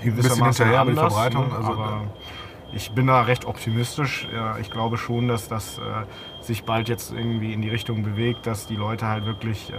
[0.00, 1.48] äh, ein bisschen hinterher mit der Verbreitung.
[1.48, 1.56] Ne?
[1.56, 2.02] Also, aber
[2.72, 4.26] ich bin da recht optimistisch.
[4.60, 5.82] Ich glaube schon, dass das äh,
[6.42, 9.72] sich bald jetzt irgendwie in die Richtung bewegt, dass die Leute halt wirklich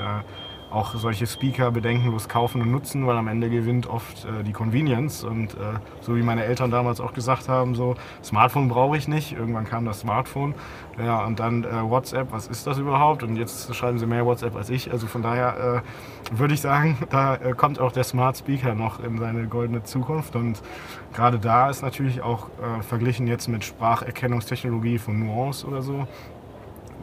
[0.77, 5.23] auch solche Speaker bedenkenlos kaufen und nutzen, weil am Ende gewinnt oft äh, die Convenience.
[5.23, 9.33] Und äh, so wie meine Eltern damals auch gesagt haben, so Smartphone brauche ich nicht.
[9.33, 10.53] Irgendwann kam das Smartphone.
[10.99, 13.23] Ja, und dann äh, WhatsApp, was ist das überhaupt?
[13.23, 14.91] Und jetzt schreiben sie mehr WhatsApp als ich.
[14.91, 18.99] Also von daher äh, würde ich sagen, da äh, kommt auch der Smart Speaker noch
[19.03, 20.35] in seine goldene Zukunft.
[20.35, 20.61] Und
[21.13, 26.07] gerade da ist natürlich auch äh, verglichen jetzt mit Spracherkennungstechnologie von Nuance oder so,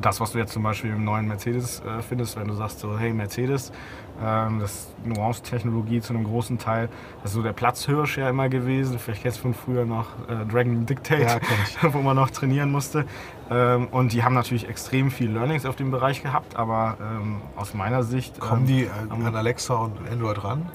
[0.01, 2.99] das, was du jetzt zum Beispiel im neuen Mercedes äh, findest, wenn du sagst so,
[2.99, 3.73] hey Mercedes,
[4.23, 6.89] ähm, das Nuance-Technologie zu einem großen Teil,
[7.23, 8.99] das ist so der Platzhirsch ja immer gewesen.
[8.99, 11.41] Vielleicht kennst du von früher noch äh, Dragon Dictate,
[11.83, 13.07] ja, wo man noch trainieren musste.
[13.51, 17.75] Ähm, und die haben natürlich extrem viel Learnings auf dem Bereich gehabt, aber ähm, aus
[17.75, 18.41] meiner Sicht.
[18.41, 20.69] Kommen ähm, die an Alexa und Android ran?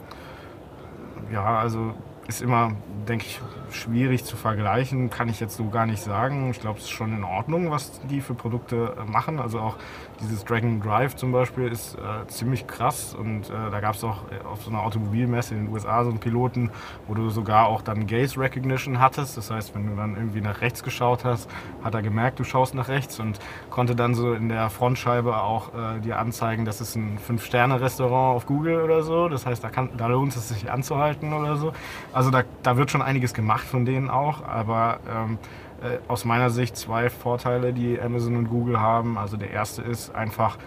[1.32, 1.94] Ja, also
[2.28, 2.72] ist immer,
[3.08, 3.40] denke ich,
[3.72, 6.50] schwierig zu vergleichen, kann ich jetzt so gar nicht sagen.
[6.52, 9.40] Ich glaube, es ist schon in Ordnung, was die für Produkte äh, machen.
[9.40, 9.76] Also auch
[10.22, 14.24] dieses Dragon Drive zum Beispiel ist äh, ziemlich krass und äh, da gab es auch
[14.32, 16.72] äh, auf so einer Automobilmesse in den USA so einen Piloten,
[17.08, 19.38] wo du sogar auch dann Gaze Recognition hattest.
[19.38, 21.50] Das heißt, wenn du dann irgendwie nach rechts geschaut hast,
[21.84, 25.74] hat er gemerkt, du schaust nach rechts und konnte dann so in der Frontscheibe auch
[25.74, 29.30] äh, dir anzeigen, das ist ein Fünf-Sterne-Restaurant auf Google oder so.
[29.30, 31.74] Das heißt, da, kann, da lohnt es sich anzuhalten oder so.
[32.14, 35.38] Also da, da wird schon einiges gemacht von denen auch, aber ähm,
[35.82, 39.18] äh, aus meiner Sicht zwei Vorteile, die Amazon und Google haben.
[39.18, 40.58] Also der erste ist einfach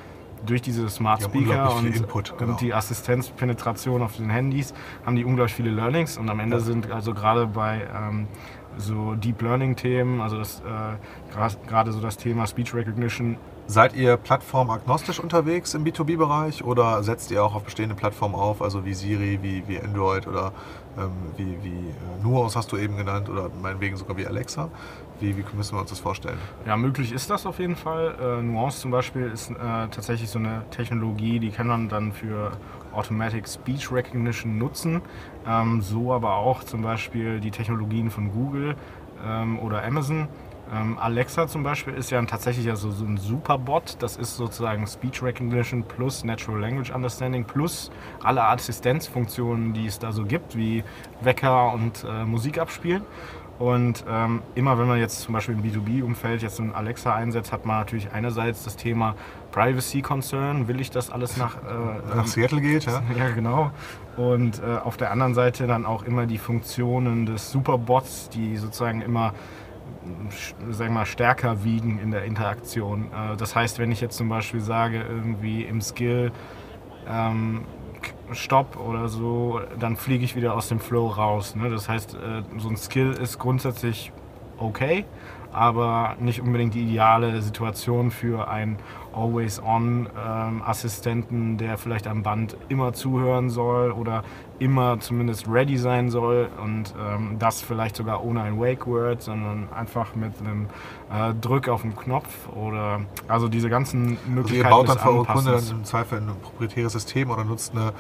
[0.47, 2.53] durch diese Smart Speaker und, Input, genau.
[2.53, 4.75] und, die Assistenzpenetration auf den Handys
[5.07, 8.27] haben die unglaublich viele Learnings und am Ende sind also gerade bei ähm,
[8.77, 10.97] so Deep Learning Themen, also äh,
[11.69, 13.37] gerade so das Thema Speech Recognition
[13.69, 18.85] Seid ihr plattformagnostisch unterwegs im B2B-Bereich oder setzt ihr auch auf bestehende Plattformen auf, also
[18.85, 20.53] wie Siri, wie, wie Android oder
[21.37, 24.69] wie, wie äh, Nuance hast du eben genannt oder meinetwegen sogar wie Alexa?
[25.21, 26.39] Wie, wie müssen wir uns das vorstellen?
[26.67, 28.15] Ja, möglich ist das auf jeden Fall.
[28.21, 32.53] Äh, Nuance zum Beispiel ist äh, tatsächlich so eine Technologie, die kann man dann für
[32.93, 35.01] Automatic Speech Recognition nutzen.
[35.47, 38.77] Ähm, so aber auch zum Beispiel die Technologien von Google
[39.25, 40.29] ähm, oder Amazon
[40.73, 43.97] ähm, Alexa zum Beispiel ist ja tatsächlich also so ein Superbot.
[43.99, 47.91] Das ist sozusagen Speech Recognition plus Natural Language Understanding plus
[48.23, 50.83] alle Assistenzfunktionen, die es da so gibt, wie
[51.21, 53.03] Wecker und äh, Musik abspielen.
[53.59, 57.67] Und ähm, immer wenn man jetzt zum Beispiel im B2B-Umfeld jetzt ein Alexa einsetzt, hat
[57.67, 59.15] man natürlich einerseits das Thema
[59.53, 63.03] Privacy Concern, will ich das alles nach, äh, nach Seattle geht, ja?
[63.17, 63.71] Ja, genau.
[64.17, 69.03] Und äh, auf der anderen Seite dann auch immer die Funktionen des Superbots, die sozusagen
[69.03, 69.35] immer
[70.71, 73.07] sagen mal, stärker wiegen in der Interaktion.
[73.13, 76.33] Äh, das heißt, wenn ich jetzt zum Beispiel sage, irgendwie im Skill
[77.09, 77.65] ähm,
[78.33, 81.55] Stopp oder so, dann fliege ich wieder aus dem Flow raus.
[81.55, 81.71] Ne?
[81.71, 84.13] Das heißt, äh, so ein Skill ist grundsätzlich
[84.59, 85.05] okay,
[85.53, 88.79] aber nicht unbedingt die ideale Situation für einen
[89.15, 94.23] Always-On-Assistenten, ähm, der vielleicht am Band immer zuhören soll oder
[94.59, 100.15] immer zumindest ready sein soll und ähm, das vielleicht sogar ohne ein Wake-Word, sondern einfach
[100.15, 100.69] mit einem
[101.13, 104.33] äh, Drück auf den Knopf oder also diese ganzen Möglichkeiten.
[104.35, 107.75] Also ihr baut dann für eure Kunden dann im Zweifel ein proprietäres System oder nutzt
[107.75, 107.93] eine,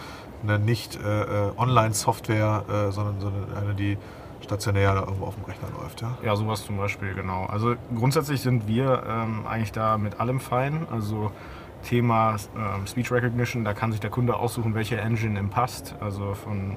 [0.42, 3.96] eine nicht äh, äh Online-Software, äh, sondern, sondern eine, die
[4.42, 6.00] stationär irgendwo auf dem Rechner läuft.
[6.00, 7.46] Ja, ja sowas zum Beispiel, genau.
[7.46, 10.86] Also grundsätzlich sind wir ähm, eigentlich da mit allem fein.
[10.90, 11.30] Also
[11.82, 16.34] Thema ähm, Speech Recognition, da kann sich der Kunde aussuchen, welche Engine ihm passt, also
[16.34, 16.74] von äh,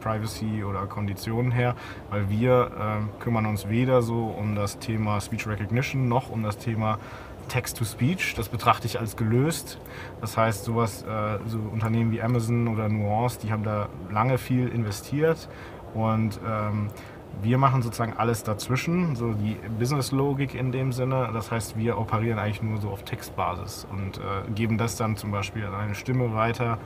[0.00, 1.74] Privacy oder Konditionen her,
[2.10, 6.58] weil wir äh, kümmern uns weder so um das Thema Speech Recognition noch um das
[6.58, 6.98] Thema
[7.48, 8.34] Text-to-Speech.
[8.36, 9.78] Das betrachte ich als gelöst.
[10.20, 14.68] Das heißt, sowas, äh, so Unternehmen wie Amazon oder Nuance, die haben da lange viel
[14.68, 15.48] investiert
[15.94, 16.88] und ähm,
[17.42, 21.30] wir machen sozusagen alles dazwischen, so die Business-Logik in dem Sinne.
[21.32, 25.30] Das heißt, wir operieren eigentlich nur so auf Textbasis und äh, geben das dann zum
[25.30, 26.78] Beispiel an eine Stimme weiter,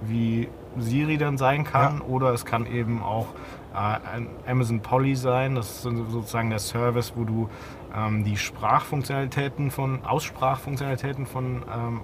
[0.00, 1.98] wie Siri dann sein kann.
[1.98, 2.04] Ja.
[2.04, 3.26] Oder es kann eben auch
[3.74, 5.56] äh, Amazon Polly sein.
[5.56, 7.50] Das ist sozusagen der Service, wo du
[7.94, 12.00] ähm, die Sprachfunktionalitäten von, Aussprachfunktionalitäten von ähm,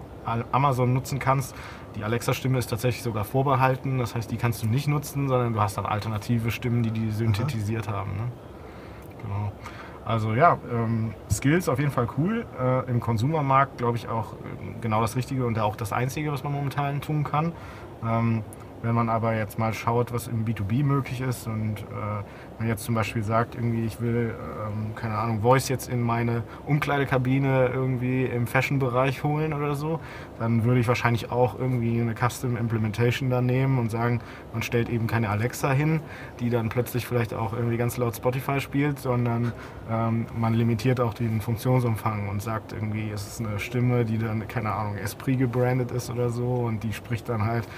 [0.52, 1.54] Amazon nutzen kannst.
[1.96, 5.61] Die Alexa-Stimme ist tatsächlich sogar vorbehalten, das heißt, die kannst du nicht nutzen, sondern du
[5.61, 7.98] hast dann alternative Stimmen, die die synthetisiert Aha.
[7.98, 8.16] haben.
[8.16, 8.33] Ne?
[9.22, 9.52] Genau.
[10.04, 12.44] Also ja, ähm, Skills auf jeden Fall cool.
[12.61, 14.37] Äh, Im Konsumermarkt glaube ich auch äh,
[14.80, 17.52] genau das Richtige und auch das Einzige, was man momentan tun kann.
[18.04, 18.42] Ähm,
[18.83, 22.84] wenn man aber jetzt mal schaut, was im B2B möglich ist und äh, man jetzt
[22.84, 24.34] zum Beispiel sagt, irgendwie ich will,
[24.66, 30.00] ähm, keine Ahnung, Voice jetzt in meine Umkleidekabine irgendwie im Fashion-Bereich holen oder so,
[30.38, 34.20] dann würde ich wahrscheinlich auch irgendwie eine Custom Implementation da nehmen und sagen,
[34.52, 36.00] man stellt eben keine Alexa hin,
[36.40, 39.52] die dann plötzlich vielleicht auch irgendwie ganz laut Spotify spielt, sondern
[39.90, 44.46] ähm, man limitiert auch den Funktionsumfang und sagt irgendwie, es ist eine Stimme, die dann,
[44.48, 47.68] keine Ahnung, Esprit gebrandet ist oder so und die spricht dann halt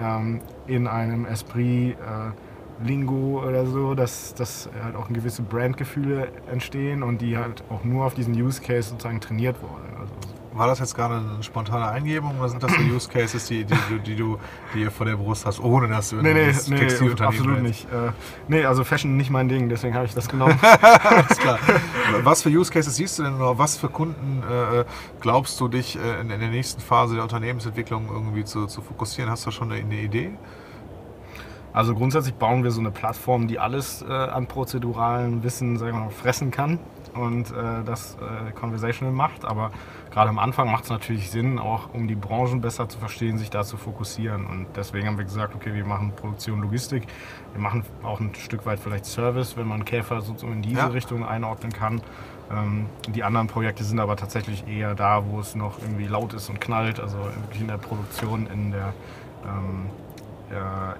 [0.00, 2.32] ähm, in einem Esprit äh,
[2.84, 8.04] Lingo oder so, dass, dass halt auch gewisse Brandgefühle entstehen und die halt auch nur
[8.04, 9.96] auf diesen Use Case sozusagen trainiert wurden.
[9.98, 10.12] Also
[10.56, 13.74] war das jetzt gerade eine spontane Eingebung oder sind das so Use Cases, die, die,
[13.90, 14.38] die, die du
[14.74, 17.84] die vor der Brust hast, ohne dass du nee, nee, nee, Textilunternehmen absolut nicht.
[17.92, 18.12] Äh,
[18.48, 20.58] nee, also Fashion nicht mein Ding, deswegen habe ich das genommen.
[20.82, 21.58] Alles klar.
[22.22, 24.84] Was für Use Cases siehst du denn oder was für Kunden äh,
[25.20, 29.30] glaubst du dich äh, in, in, der nächsten Phase der Unternehmensentwicklung irgendwie zu, zu fokussieren?
[29.30, 30.30] Hast du schon eine, eine Idee?
[31.76, 36.04] Also grundsätzlich bauen wir so eine Plattform, die alles äh, an prozeduralen Wissen sagen wir
[36.04, 36.78] mal, fressen kann
[37.12, 39.44] und äh, das äh, conversational macht.
[39.44, 39.72] Aber
[40.10, 43.50] gerade am Anfang macht es natürlich Sinn, auch um die Branchen besser zu verstehen, sich
[43.50, 44.46] da zu fokussieren.
[44.46, 47.02] Und deswegen haben wir gesagt, okay, wir machen Produktion, Logistik.
[47.52, 50.86] Wir machen auch ein Stück weit vielleicht Service, wenn man Käfer so in diese ja.
[50.86, 52.00] Richtung einordnen kann.
[52.50, 56.48] Ähm, die anderen Projekte sind aber tatsächlich eher da, wo es noch irgendwie laut ist
[56.48, 58.94] und knallt, also wirklich in der Produktion, in der
[59.44, 59.90] ähm,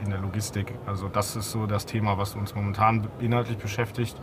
[0.03, 0.75] in der Logistik.
[0.87, 4.17] Also das ist so das Thema, was uns momentan inhaltlich beschäftigt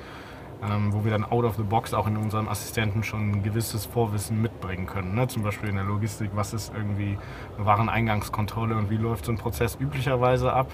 [0.70, 3.86] ähm, wo wir dann out of the box auch in unserem Assistenten schon ein gewisses
[3.86, 5.16] Vorwissen mitbringen können.
[5.16, 5.28] Ne?
[5.28, 7.18] Zum Beispiel in der Logistik, was ist irgendwie
[7.58, 10.72] eine Wareneingangskontrolle und wie läuft so ein Prozess üblicherweise ab?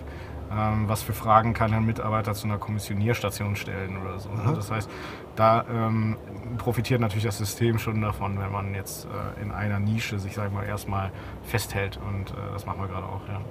[0.52, 4.30] Ähm, was für Fragen kann ein Mitarbeiter zu einer Kommissionierstation stellen oder so.
[4.30, 4.54] Ne?
[4.56, 4.90] Das heißt,
[5.36, 6.18] da ähm,
[6.58, 10.56] profitiert natürlich das System schon davon, wenn man jetzt äh, in einer Nische sich, sagen
[10.56, 11.12] wir, erstmal
[11.44, 13.42] festhält und äh, das machen wir gerade auch, ja.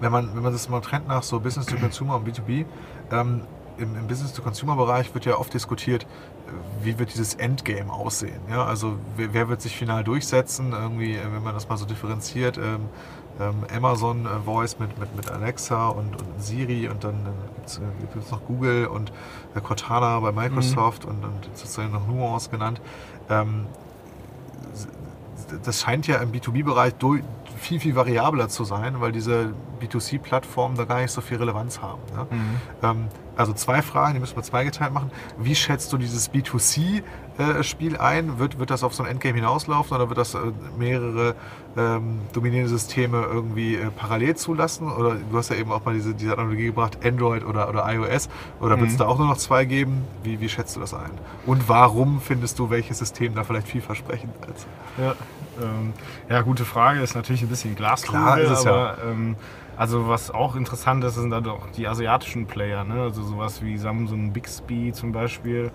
[0.00, 2.64] Wenn man, wenn man das mal trennt nach so Business to Consumer und B2B,
[3.12, 3.42] ähm,
[3.80, 6.06] im, im Business-to-Consumer-Bereich wird ja oft diskutiert,
[6.82, 8.40] wie wird dieses Endgame aussehen.
[8.48, 8.64] Ja?
[8.64, 12.58] Also wer, wer, wird sich final durchsetzen, irgendwie, äh, wenn man das mal so differenziert.
[12.58, 12.88] Ähm,
[13.40, 18.16] ähm, Amazon äh, Voice mit, mit, mit Alexa und, und Siri und dann äh, gibt
[18.16, 19.12] es äh, noch Google und
[19.54, 21.10] äh, Cortana bei Microsoft mhm.
[21.10, 22.80] und, und sozusagen noch Nuance genannt.
[23.30, 23.66] Ähm,
[25.64, 26.94] das scheint ja im B2B-Bereich
[27.60, 32.00] viel, viel variabler zu sein, weil diese B2C-Plattformen da gar nicht so viel Relevanz haben.
[32.14, 32.26] Ne?
[32.30, 32.56] Mhm.
[32.82, 35.10] Ähm, also zwei Fragen, die müssen wir zweigeteilt machen.
[35.38, 36.32] Wie schätzt du dieses
[37.40, 38.38] B2C-Spiel ein?
[38.38, 40.38] Wird, wird das auf so ein Endgame hinauslaufen oder wird das äh,
[40.78, 41.34] mehrere
[41.76, 44.90] ähm, dominierende Systeme irgendwie äh, parallel zulassen?
[44.90, 48.28] Oder du hast ja eben auch mal diese, diese Analogie gebracht, Android oder, oder iOS.
[48.60, 48.98] Oder wird es mhm.
[48.98, 50.04] da auch nur noch zwei geben?
[50.22, 51.10] Wie, wie schätzt du das ein?
[51.46, 54.66] Und warum findest du welches System da vielleicht vielversprechend als?
[54.98, 55.14] Ja,
[55.62, 55.92] ähm,
[56.28, 57.00] ja, gute Frage.
[57.00, 59.10] Ist natürlich ein bisschen Glaskugel, Klar ist es aber ja.
[59.10, 59.36] ähm,
[59.80, 63.00] also was auch interessant ist, sind dann doch die asiatischen Player, ne?
[63.00, 65.70] also sowas wie Samsung Bixby zum Beispiel.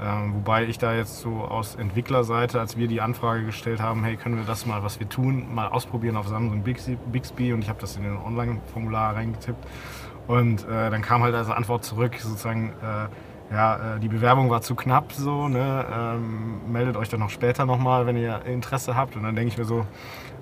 [0.00, 4.16] Ähm, wobei ich da jetzt so aus Entwicklerseite, als wir die Anfrage gestellt haben, hey,
[4.16, 7.52] können wir das mal, was wir tun, mal ausprobieren auf Samsung Bixby, Bixby?
[7.52, 9.66] Und ich habe das in den Online-Formular reingetippt.
[10.26, 14.60] Und äh, dann kam halt als Antwort zurück sozusagen, äh, ja, äh, die Bewerbung war
[14.60, 15.86] zu knapp so, ne?
[15.90, 19.16] ähm, meldet euch dann noch später nochmal, wenn ihr Interesse habt.
[19.16, 19.86] Und dann denke ich mir so,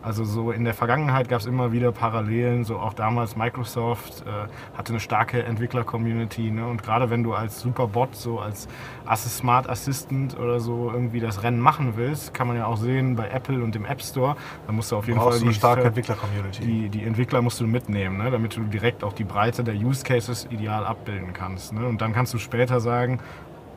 [0.05, 4.77] also so in der Vergangenheit gab es immer wieder Parallelen, so auch damals Microsoft äh,
[4.77, 6.67] hatte eine starke Entwickler-Community ne?
[6.67, 8.69] und gerade wenn du als Superbot, so als
[9.14, 13.29] Smart Assistant oder so irgendwie das Rennen machen willst, kann man ja auch sehen bei
[13.29, 14.37] Apple und dem App Store,
[14.67, 16.62] da musst du auf jeden Fall die starke Entwickler-Community.
[16.62, 18.31] Die, die, Entwickler musst du mitnehmen, ne?
[18.31, 21.73] damit du direkt auch die Breite der Use Cases ideal abbilden kannst.
[21.73, 21.87] Ne?
[21.87, 23.21] Und dann kannst du später sagen,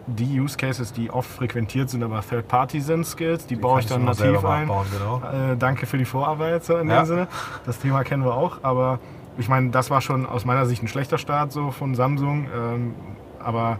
[0.07, 3.81] die Use Cases, die oft frequentiert sind, aber Third Party sind Skills, die, die baue
[3.81, 4.67] ich dann nativ ein.
[4.67, 5.21] Genau.
[5.21, 7.01] Äh, danke für die Vorarbeit so in ja.
[7.01, 7.27] dem Sinne.
[7.65, 8.99] Das Thema kennen wir auch, aber
[9.37, 12.95] ich meine, das war schon aus meiner Sicht ein schlechter Start so von Samsung, ähm,
[13.39, 13.79] aber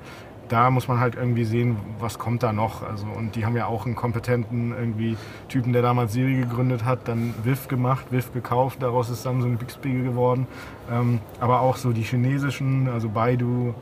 [0.50, 2.82] da muss man halt irgendwie sehen, was kommt da noch.
[2.82, 5.18] Also, und die haben ja auch einen kompetenten irgendwie
[5.50, 10.04] Typen, der damals Siri gegründet hat, dann WIF gemacht, WIF gekauft, daraus ist Samsung Bixby
[10.04, 10.48] geworden.
[10.92, 13.74] Ähm, aber auch so die chinesischen, also Baidu,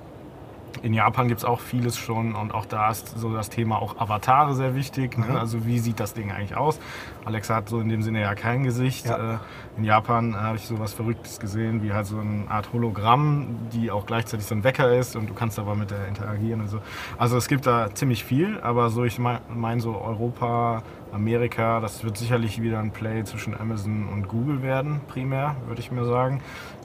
[0.83, 3.99] in Japan gibt es auch vieles schon und auch da ist so das Thema auch
[3.99, 5.17] Avatare sehr wichtig.
[5.17, 5.25] Ne?
[5.29, 5.35] Mhm.
[5.35, 6.79] Also wie sieht das Ding eigentlich aus?
[7.25, 9.05] Alexa hat so in dem Sinne ja kein Gesicht.
[9.07, 9.35] Ja.
[9.35, 9.37] Äh,
[9.77, 13.91] in Japan habe ich so was Verrücktes gesehen, wie halt so eine Art Hologramm, die
[13.91, 16.79] auch gleichzeitig so ein Wecker ist und du kannst aber mit der interagieren und so.
[17.17, 22.03] Also es gibt da ziemlich viel, aber so ich meine mein so Europa, Amerika, das
[22.03, 26.41] wird sicherlich wieder ein Play zwischen Amazon und Google werden, primär, würde ich mir sagen.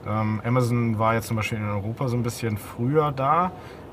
[0.07, 3.51] Ähm, Amazon war jetzt zum Beispiel in Europa so ein bisschen früher da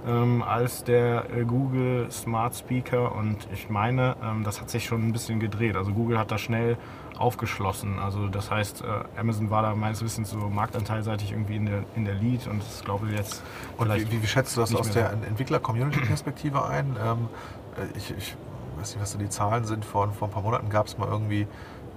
[0.09, 5.07] ähm, als der äh, Google Smart Speaker und ich meine, ähm, das hat sich schon
[5.07, 5.77] ein bisschen gedreht.
[5.77, 6.79] Also Google hat da schnell
[7.19, 7.99] aufgeschlossen.
[7.99, 12.05] Also das heißt, äh, Amazon war da meines Wissens so marktanteilseitig irgendwie in der, in
[12.05, 13.43] der Lead und das glaube ich jetzt
[13.77, 16.97] Und vielleicht wie, wie schätzt du das aus der Entwickler-Community-Perspektive ein?
[17.05, 17.29] Ähm,
[17.77, 18.37] äh, ich, ich
[18.79, 19.85] weiß nicht, was so die Zahlen sind.
[19.85, 21.47] Vor, vor ein paar Monaten gab es mal irgendwie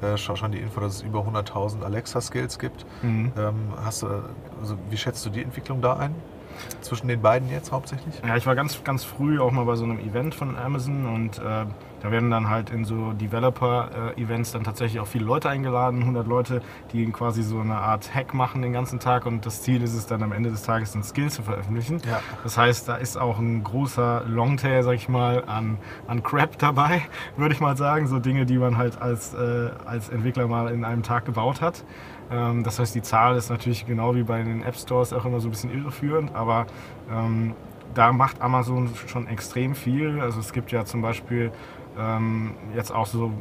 [0.02, 2.86] äh, schon schon die Info, dass es über 100.000 Alexa-Skills gibt.
[3.04, 3.32] Mhm.
[3.38, 4.08] Ähm, hast du,
[4.60, 6.14] also wie schätzt du die Entwicklung da ein?
[6.82, 8.22] Zwischen den beiden jetzt hauptsächlich?
[8.26, 11.40] Ja, ich war ganz, ganz früh auch mal bei so einem Event von Amazon und
[11.40, 11.66] äh,
[12.02, 16.62] da werden dann halt in so Developer-Events dann tatsächlich auch viele Leute eingeladen, 100 Leute,
[16.92, 20.08] die quasi so eine Art Hack machen den ganzen Tag und das Ziel ist es
[20.08, 22.02] dann am Ende des Tages ein Skill zu veröffentlichen.
[22.10, 22.22] Ja.
[22.44, 27.04] Das heißt, da ist auch ein großer Longtail, sag ich mal, an, an Crap dabei,
[27.38, 28.08] würde ich mal sagen.
[28.08, 31.84] So Dinge, die man halt als, äh, als Entwickler mal in einem Tag gebaut hat.
[32.32, 35.40] Ähm, das heißt, die Zahl ist natürlich genau wie bei den App Stores auch immer
[35.40, 36.66] so ein bisschen irreführend, aber
[37.12, 37.54] ähm,
[37.94, 40.22] da macht Amazon schon extrem viel.
[40.22, 41.52] Also es gibt ja zum Beispiel
[42.00, 43.32] ähm, jetzt auch so,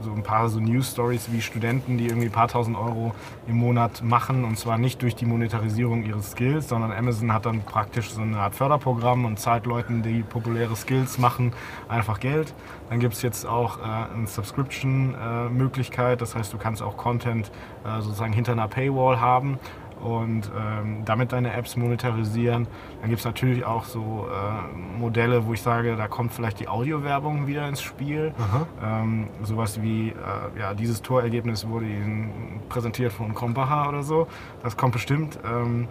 [0.00, 3.14] so ein paar so News Stories wie Studenten, die irgendwie ein paar tausend Euro
[3.46, 7.62] im Monat machen und zwar nicht durch die Monetarisierung ihres Skills, sondern Amazon hat dann
[7.62, 11.52] praktisch so eine Art Förderprogramm und zahlt Leuten, die populäre Skills machen,
[11.88, 12.52] einfach Geld.
[12.90, 17.50] Dann gibt es jetzt auch äh, eine Subscription-Möglichkeit, das heißt, du kannst auch Content
[17.84, 19.58] äh, sozusagen hinter einer Paywall haben
[20.02, 22.66] und ähm, damit deine Apps monetarisieren.
[23.00, 26.68] Dann gibt es natürlich auch so äh, Modelle, wo ich sage, da kommt vielleicht die
[26.68, 28.34] Audiowerbung wieder ins Spiel.
[28.82, 34.26] Ähm, sowas wie, äh, ja, dieses Torergebnis wurde Ihnen präsentiert von Kompaha oder so.
[34.62, 35.88] Das kommt bestimmt ähm,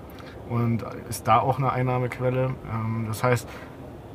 [0.50, 2.52] und ist da auch eine Einnahmequelle.
[2.72, 3.48] Ähm, das heißt,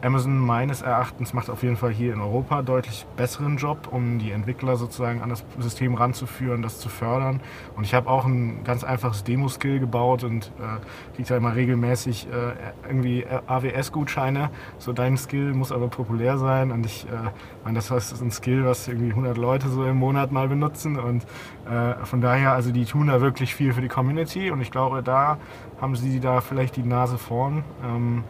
[0.03, 4.31] Amazon meines Erachtens macht auf jeden Fall hier in Europa deutlich besseren Job, um die
[4.31, 7.41] Entwickler sozusagen an das System ranzuführen, das zu fördern.
[7.77, 12.29] Und ich habe auch ein ganz einfaches Demo-Skill gebaut und äh, kriege da immer regelmäßig
[12.29, 14.51] äh, irgendwie AWS-Gutscheine.
[14.79, 17.31] So dein Skill muss aber populär sein und ich äh,
[17.65, 21.25] meine, das ist ein Skill, was irgendwie 100 Leute so im Monat mal benutzen und
[21.69, 25.03] äh, von daher, also die tun da wirklich viel für die Community und ich glaube,
[25.03, 25.39] da
[25.81, 27.65] haben sie da vielleicht die Nase vorn.
[27.85, 28.25] Ähm,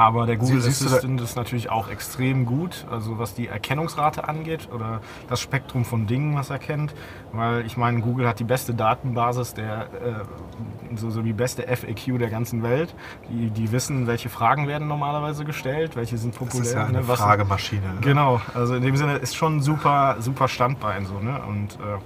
[0.00, 4.70] aber der Google da- Assistant ist natürlich auch extrem gut, also was die Erkennungsrate angeht
[4.72, 6.94] oder das Spektrum von Dingen, was er kennt.
[7.32, 12.18] Weil ich meine, Google hat die beste Datenbasis, der, äh, so, so die beste FAQ
[12.18, 12.94] der ganzen Welt.
[13.28, 16.62] Die, die wissen, welche Fragen werden normalerweise gestellt, welche sind Das populär.
[16.66, 17.82] ist ja eine ne, was- Fragemaschine.
[17.82, 18.00] ne?
[18.00, 21.42] Genau, also in dem Sinne ist schon ein super, super Standbein so, ne?
[21.46, 21.98] Und äh,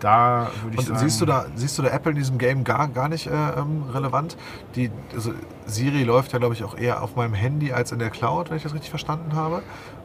[0.00, 0.98] da würde ich Und sagen.
[1.00, 3.84] siehst du, da, siehst du da Apple in diesem Game gar, gar nicht äh, ähm,
[3.92, 4.36] relevant?
[4.74, 5.32] Die, also
[5.66, 8.56] Siri läuft ja, glaube ich, auch eher auf meinem Handy als in der Cloud, wenn
[8.56, 9.62] ich das richtig verstanden habe.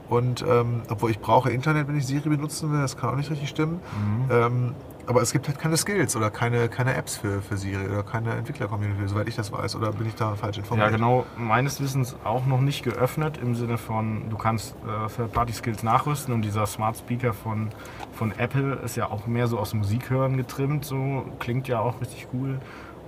[0.09, 3.31] Und ähm, obwohl ich brauche Internet, wenn ich Siri benutzen will, das kann auch nicht
[3.31, 3.79] richtig stimmen.
[3.97, 4.31] Mhm.
[4.31, 4.75] Ähm,
[5.05, 8.31] aber es gibt halt keine Skills oder keine, keine Apps für, für Siri oder keine
[8.35, 9.75] Entwickler-Community, soweit ich das weiß.
[9.75, 10.91] Oder bin ich da falsch informiert?
[10.91, 11.25] Ja, genau.
[11.37, 16.41] Meines Wissens auch noch nicht geöffnet im Sinne von, du kannst äh, Third-Party-Skills nachrüsten und
[16.43, 17.69] dieser Smart Speaker von,
[18.13, 22.27] von Apple ist ja auch mehr so aus Musikhören getrimmt, so klingt ja auch richtig
[22.33, 22.59] cool.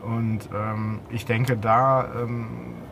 [0.05, 2.47] Und ähm, ich denke, da ähm,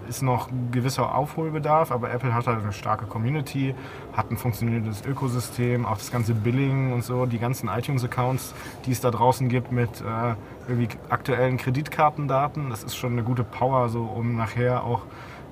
[0.09, 3.75] ist noch gewisser Aufholbedarf, aber Apple hat halt eine starke Community,
[4.13, 8.99] hat ein funktionierendes Ökosystem, auch das ganze Billing und so, die ganzen iTunes-Accounts, die es
[8.99, 10.35] da draußen gibt mit äh,
[10.67, 12.71] irgendwie aktuellen Kreditkartendaten.
[12.71, 15.01] Das ist schon eine gute Power, so um nachher auch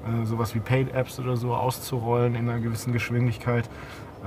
[0.08, 3.70] äh, sowas wie Paid-Apps oder so auszurollen in einer gewissen Geschwindigkeit.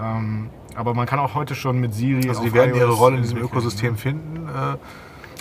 [0.01, 2.29] Ähm, aber man kann auch heute schon mit Siri.
[2.29, 3.99] Also die werden ihre Rolle in diesem Ökosystem ne?
[3.99, 4.49] finden.
[4.49, 4.77] Äh,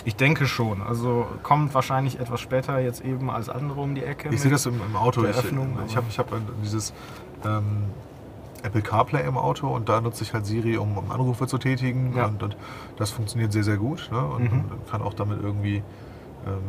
[0.06, 0.82] Ich denke schon.
[0.82, 4.28] Also kommt wahrscheinlich etwas später jetzt eben als andere um die Ecke.
[4.30, 5.22] Ich sehe das im, im Auto.
[5.22, 6.28] der Ich, Öffnung, ich habe ich hab
[6.62, 6.92] dieses
[7.44, 7.84] ähm,
[8.62, 12.14] Apple CarPlay im Auto und da nutze ich halt Siri, um, um Anrufe zu tätigen.
[12.16, 12.26] Ja.
[12.26, 12.56] Und, und
[12.98, 14.08] das funktioniert sehr, sehr gut.
[14.12, 14.18] Ne?
[14.24, 14.58] Und, Mhm.
[14.70, 15.82] und kann auch damit irgendwie
[16.46, 16.60] ähm,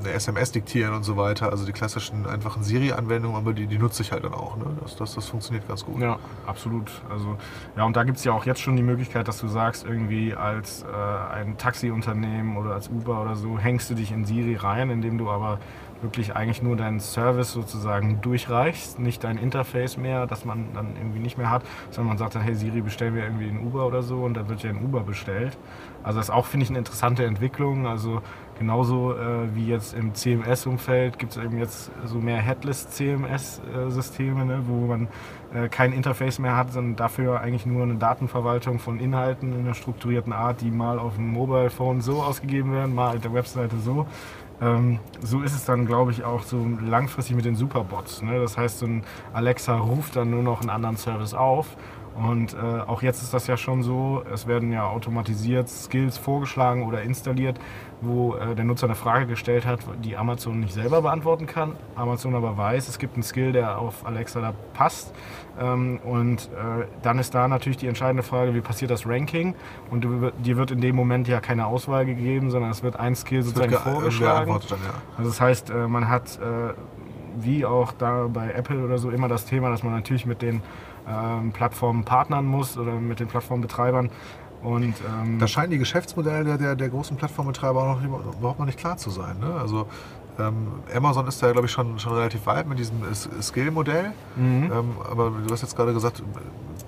[0.00, 1.50] eine SMS diktieren und so weiter.
[1.50, 4.56] Also die klassischen einfachen Siri-Anwendungen, aber die, die nutze ich halt dann auch.
[4.56, 4.64] Ne?
[4.82, 6.00] Das, das, das funktioniert ganz gut.
[6.00, 6.90] Ja, absolut.
[7.10, 7.36] Also,
[7.76, 10.34] ja, und da gibt es ja auch jetzt schon die Möglichkeit, dass du sagst, irgendwie
[10.34, 14.90] als äh, ein Taxiunternehmen oder als Uber oder so, hängst du dich in Siri rein,
[14.90, 15.58] indem du aber
[16.04, 21.18] wirklich eigentlich nur deinen Service sozusagen durchreichst, nicht dein Interface mehr, das man dann irgendwie
[21.18, 24.02] nicht mehr hat, sondern man sagt dann, hey Siri, bestellen wir irgendwie einen Uber oder
[24.02, 25.56] so und dann wird ja ein Uber bestellt.
[26.04, 27.86] Also das ist auch, finde ich, eine interessante Entwicklung.
[27.86, 28.20] Also
[28.58, 34.86] genauso äh, wie jetzt im CMS-Umfeld gibt es eben jetzt so mehr Headless-CMS-Systeme, ne, wo
[34.86, 35.08] man
[35.52, 39.74] äh, kein Interface mehr hat, sondern dafür eigentlich nur eine Datenverwaltung von Inhalten in einer
[39.74, 43.78] strukturierten Art, die mal auf dem Mobile Phone so ausgegeben werden, mal auf der Webseite
[43.78, 44.06] so.
[44.60, 48.22] Ähm, so ist es dann, glaube ich, auch so langfristig mit den Superbots.
[48.22, 48.40] Ne?
[48.40, 49.02] Das heißt, so ein
[49.32, 51.76] Alexa ruft dann nur noch einen anderen Service auf.
[52.14, 56.84] Und äh, auch jetzt ist das ja schon so, es werden ja automatisiert Skills vorgeschlagen
[56.84, 57.58] oder installiert,
[58.00, 61.72] wo äh, der Nutzer eine Frage gestellt hat, die Amazon nicht selber beantworten kann.
[61.96, 65.12] Amazon aber weiß, es gibt einen Skill, der auf Alexa da passt.
[65.58, 69.54] Ähm, und äh, dann ist da natürlich die entscheidende Frage, wie passiert das Ranking?
[69.90, 70.06] Und
[70.44, 73.72] dir wird in dem Moment ja keine Auswahl gegeben, sondern es wird ein Skill sozusagen
[73.72, 74.52] vorgeschlagen.
[74.68, 74.94] Dann, ja.
[75.18, 76.74] Also das heißt, äh, man hat äh,
[77.36, 80.62] wie auch da bei Apple oder so immer das Thema, dass man natürlich mit den
[81.08, 84.10] ähm, Plattformen partnern muss oder mit den Plattformbetreibern.
[84.62, 88.66] Und, ähm, da scheinen die Geschäftsmodelle der, der, der großen Plattformbetreiber auch noch überhaupt noch
[88.66, 89.38] nicht klar zu sein.
[89.38, 89.54] Ne?
[89.60, 89.86] Also
[90.94, 92.96] Amazon ist da, glaube ich, schon, schon relativ weit mit diesem
[93.40, 94.12] Skill-Modell.
[94.36, 94.64] Mhm.
[94.64, 96.22] Ähm, aber du hast jetzt gerade gesagt,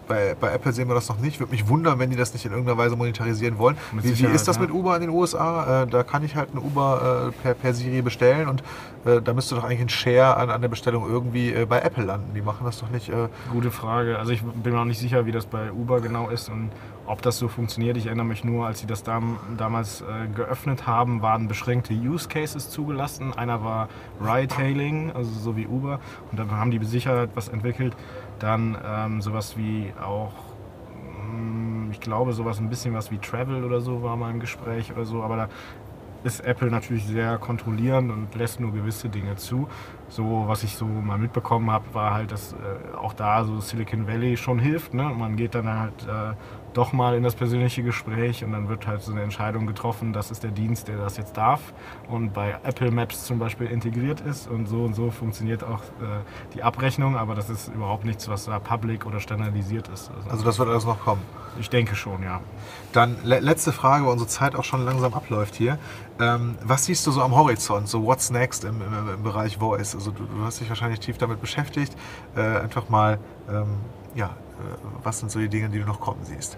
[0.09, 1.41] bei, bei, Apple sehen wir das noch nicht.
[1.41, 3.77] Würde mich wundern, wenn die das nicht in irgendeiner Weise monetarisieren wollen.
[3.93, 4.63] Wie, wie, ist das ja.
[4.63, 5.83] mit Uber in den USA?
[5.83, 8.63] Äh, da kann ich halt ein Uber äh, per, per Siri bestellen und
[9.05, 12.35] äh, da müsste doch eigentlich ein Share an, an der Bestellung irgendwie bei Apple landen.
[12.35, 13.11] Die machen das doch nicht.
[13.53, 14.19] Gute Frage.
[14.19, 16.71] Also ich bin mir auch nicht sicher, wie das bei Uber genau ist und
[17.07, 17.97] ob das so funktioniert.
[17.97, 22.29] Ich erinnere mich nur, als sie das dam damals äh, geöffnet haben, waren beschränkte Use
[22.29, 23.33] Cases zugelassen.
[23.37, 23.89] Einer war
[24.21, 26.01] Ride-Hailing, also so wie Uber.
[26.31, 27.97] Und dann haben die Sicherheit was entwickelt.
[28.39, 30.33] Dann ähm, sowas wie auch
[31.33, 34.93] mm, ich glaube, sowas ein bisschen was wie Travel oder so war mal im Gespräch
[34.93, 35.49] oder so, aber da
[36.27, 39.69] ist Apple natürlich sehr kontrollierend und lässt nur gewisse Dinge zu.
[40.09, 44.09] So, was ich so mal mitbekommen habe, war halt, dass äh, auch da so Silicon
[44.09, 44.93] Valley schon hilft.
[44.93, 45.05] Ne?
[45.05, 46.35] Man geht dann halt äh,
[46.77, 50.31] doch mal in das persönliche Gespräch und dann wird halt so eine Entscheidung getroffen, das
[50.31, 51.73] ist der Dienst, der das jetzt darf
[52.09, 56.55] und bei Apple Maps zum Beispiel integriert ist und so und so funktioniert auch äh,
[56.55, 60.11] die Abrechnung, aber das ist überhaupt nichts, was da public oder standardisiert ist.
[60.11, 61.23] Also, also das wird alles noch kommen?
[61.59, 62.41] Ich denke schon, ja.
[62.93, 65.79] Dann le letzte Frage, weil unsere Zeit auch schon langsam abläuft hier.
[66.21, 69.95] Ähm, was siehst du so am Horizont, so what's next im, im, im Bereich Voice?
[69.95, 71.97] Also du, du, hast dich wahrscheinlich tief damit beschäftigt.
[72.37, 73.19] Äh, einfach mal,
[73.49, 73.79] ähm,
[74.15, 74.31] ja,
[75.03, 76.57] was sind so die Dinge, die du noch kommen siehst?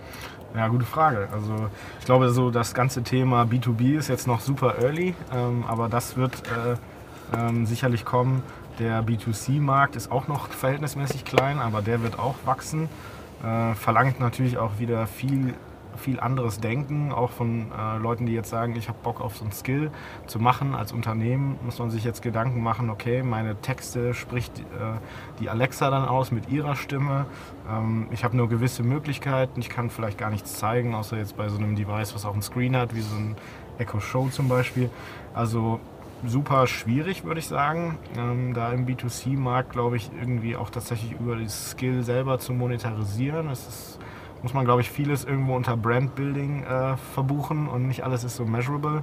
[0.55, 1.29] Ja, gute Frage.
[1.33, 1.69] Also
[1.99, 6.17] ich glaube, so das ganze Thema B2B ist jetzt noch super early, ähm, aber das
[6.17, 8.43] wird äh, ähm, sicherlich kommen.
[8.79, 12.89] Der B2C-Markt ist auch noch verhältnismäßig klein, aber der wird auch wachsen.
[13.43, 15.55] Äh, verlangt natürlich auch wieder viel
[15.99, 19.45] viel anderes Denken, auch von äh, Leuten, die jetzt sagen, ich habe Bock auf so
[19.45, 19.91] ein Skill
[20.27, 20.75] zu machen.
[20.75, 24.63] Als Unternehmen muss man sich jetzt Gedanken machen, okay, meine Texte spricht äh,
[25.41, 27.27] die Alexa dann aus mit ihrer Stimme.
[27.71, 31.49] Ähm, ich habe nur gewisse Möglichkeiten, ich kann vielleicht gar nichts zeigen, außer jetzt bei
[31.49, 33.37] so einem Device, was auch einen Screen hat, wie so ein
[33.79, 34.91] Echo Show zum Beispiel.
[35.35, 35.81] Also
[36.27, 41.37] super schwierig, würde ich sagen, ähm, da im B2C-Markt, glaube ich, irgendwie auch tatsächlich über
[41.37, 43.49] das Skill selber zu monetarisieren.
[43.51, 43.99] Es ist
[44.43, 48.45] muss man, glaube ich, vieles irgendwo unter Brandbuilding äh, verbuchen und nicht alles ist so
[48.45, 49.03] measurable.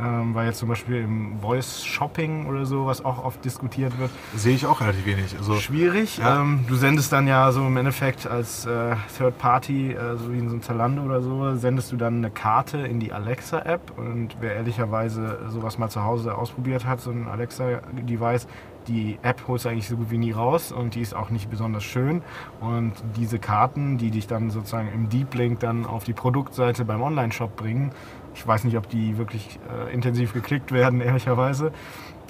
[0.00, 4.10] Ähm, weil jetzt zum Beispiel im Voice Shopping oder so, was auch oft diskutiert wird.
[4.36, 5.36] Sehe ich auch relativ wenig.
[5.36, 6.18] Also, Schwierig.
[6.18, 6.40] Ja.
[6.40, 10.38] Ähm, du sendest dann ja so im Endeffekt als äh, Third Party, äh, so wie
[10.38, 13.98] in so einem Zalando oder so, sendest du dann eine Karte in die Alexa-App.
[13.98, 18.46] Und wer ehrlicherweise sowas mal zu Hause ausprobiert hat, so ein Alexa-Device,
[18.88, 21.50] die App holst du eigentlich so gut wie nie raus und die ist auch nicht
[21.50, 22.22] besonders schön.
[22.60, 27.02] Und diese Karten, die dich dann sozusagen im Deep Link dann auf die Produktseite beim
[27.02, 27.92] Online-Shop bringen,
[28.34, 31.72] ich weiß nicht, ob die wirklich äh, intensiv geklickt werden, ehrlicherweise.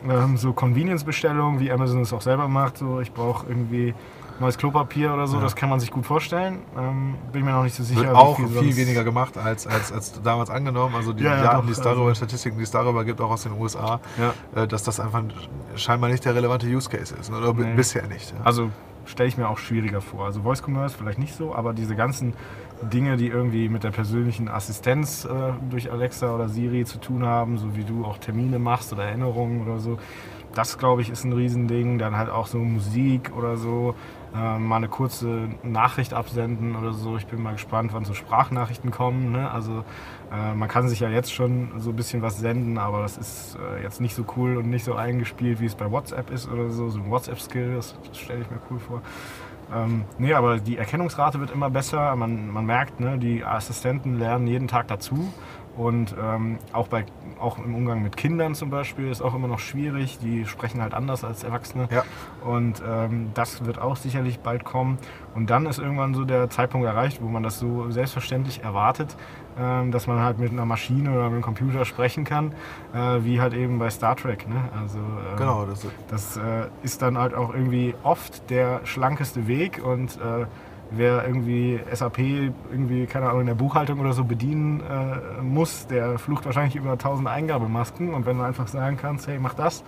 [0.08, 3.94] Ähm, so Convenience-Bestellungen, wie Amazon es auch selber macht, so ich brauche irgendwie
[4.40, 5.42] neues Klopapier oder so, ja.
[5.42, 6.60] das kann man sich gut vorstellen.
[6.76, 8.02] Ähm, bin mir noch nicht so sicher.
[8.02, 10.94] Wird auch viel, viel weniger gemacht als, als, als damals angenommen.
[10.94, 13.30] Also die ja, ja, Daten, die es darüber, also Statistiken, die es darüber gibt, auch
[13.30, 14.00] aus den USA,
[14.54, 15.22] äh, dass das einfach
[15.76, 17.30] scheinbar nicht der relevante Use Case ist.
[17.30, 17.74] Oder nee.
[17.74, 18.32] bisher nicht.
[18.44, 18.70] Also
[19.06, 20.26] stelle ich mir auch schwieriger vor.
[20.26, 22.34] Also Voice Commerce vielleicht nicht so, aber diese ganzen
[22.82, 27.58] Dinge, die irgendwie mit der persönlichen Assistenz äh, durch Alexa oder Siri zu tun haben,
[27.58, 29.98] so wie du auch Termine machst oder Erinnerungen oder so,
[30.54, 31.98] das glaube ich ist ein Riesending.
[31.98, 33.94] Dann halt auch so Musik oder so
[34.34, 37.16] äh, mal eine kurze Nachricht absenden oder so.
[37.16, 39.32] Ich bin mal gespannt, wann so Sprachnachrichten kommen.
[39.32, 39.50] Ne?
[39.50, 39.84] Also
[40.32, 43.56] äh, man kann sich ja jetzt schon so ein bisschen was senden, aber das ist
[43.56, 46.70] äh, jetzt nicht so cool und nicht so eingespielt, wie es bei WhatsApp ist oder
[46.70, 46.88] so.
[46.88, 49.02] So ein WhatsApp-Skill, das, das stelle ich mir cool vor.
[49.74, 52.14] Ähm, nee, aber die Erkennungsrate wird immer besser.
[52.16, 55.32] Man, man merkt, ne, die Assistenten lernen jeden Tag dazu.
[55.76, 57.04] Und ähm, auch, bei,
[57.38, 60.18] auch im Umgang mit Kindern zum Beispiel ist auch immer noch schwierig.
[60.18, 61.88] Die sprechen halt anders als Erwachsene.
[61.92, 62.02] Ja.
[62.44, 64.98] Und ähm, das wird auch sicherlich bald kommen.
[65.36, 69.16] Und dann ist irgendwann so der Zeitpunkt erreicht, wo man das so selbstverständlich erwartet,
[69.58, 72.52] dass man halt mit einer Maschine oder mit einem Computer sprechen kann,
[72.94, 74.48] äh, wie halt eben bei Star Trek.
[74.48, 74.56] Ne?
[74.80, 79.82] Also, ähm, Genau, das, das äh, ist dann halt auch irgendwie oft der schlankeste Weg
[79.84, 80.46] und äh,
[80.90, 86.18] wer irgendwie SAP irgendwie, keine Ahnung, in der Buchhaltung oder so bedienen äh, muss, der
[86.18, 89.84] flucht wahrscheinlich über 1000 Eingabemasken und wenn du einfach sagen kannst, hey, mach das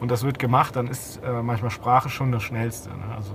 [0.00, 2.90] und das wird gemacht, dann ist äh, manchmal Sprache schon das Schnellste.
[2.90, 3.14] Ne?
[3.16, 3.32] Also,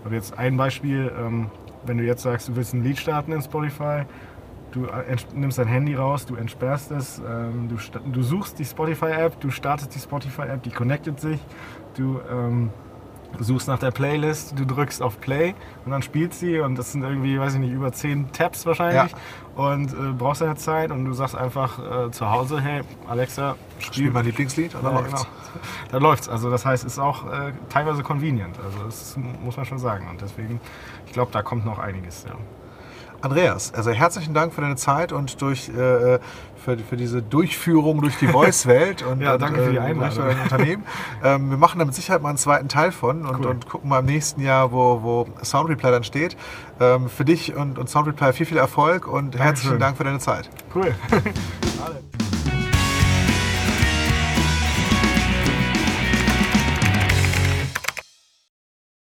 [0.00, 1.50] ich habe jetzt ein Beispiel, ähm,
[1.84, 4.04] wenn du jetzt sagst, du willst ein Lied starten in Spotify,
[4.72, 7.76] Du äh, ents- nimmst dein Handy raus, du entsperrst es, ähm, du,
[8.12, 11.40] du suchst die Spotify-App, du startest die Spotify-App, die connectet sich,
[11.96, 12.70] du ähm,
[13.40, 15.54] suchst nach der Playlist, du drückst auf Play
[15.84, 19.12] und dann spielt sie und das sind irgendwie, weiß ich nicht, über 10 Tabs wahrscheinlich
[19.12, 19.18] Ja.
[19.56, 24.10] und äh, brauchst deine Zeit und du sagst einfach äh, zu Hause, hey Alexa, Spiel
[24.10, 25.22] mein Lieblingslied und dann ja, läuft's.
[25.22, 25.34] Genau.
[25.90, 26.28] Dann läuft's.
[26.28, 28.56] Also das heißt, es ist auch äh, teilweise convenient.
[28.64, 30.06] Also das muss man schon sagen.
[30.10, 30.60] Und deswegen,
[31.06, 32.24] ich glaube, da kommt noch einiges.
[32.28, 32.34] Ja.
[33.22, 36.18] Andreas, also herzlichen Dank für deine Zeit und durch, äh,
[36.56, 40.24] für, für diese Durchführung durch die Voice-Welt und, Ja, und, danke für die äh, Einladung.
[40.26, 40.84] dein Unternehmen.
[41.22, 43.46] ähm, wir machen da mit Sicherheit mal einen zweiten Teil von und, Cool.
[43.46, 46.36] und gucken mal im nächsten Jahr, wo, wo Sound Reply dann steht.
[46.80, 49.78] Ähm, für dich und, und Sound Reply viel, viel Erfolg und herzlichen Dankeschön.
[49.80, 50.48] Dank für deine Zeit.
[50.74, 50.94] Cool.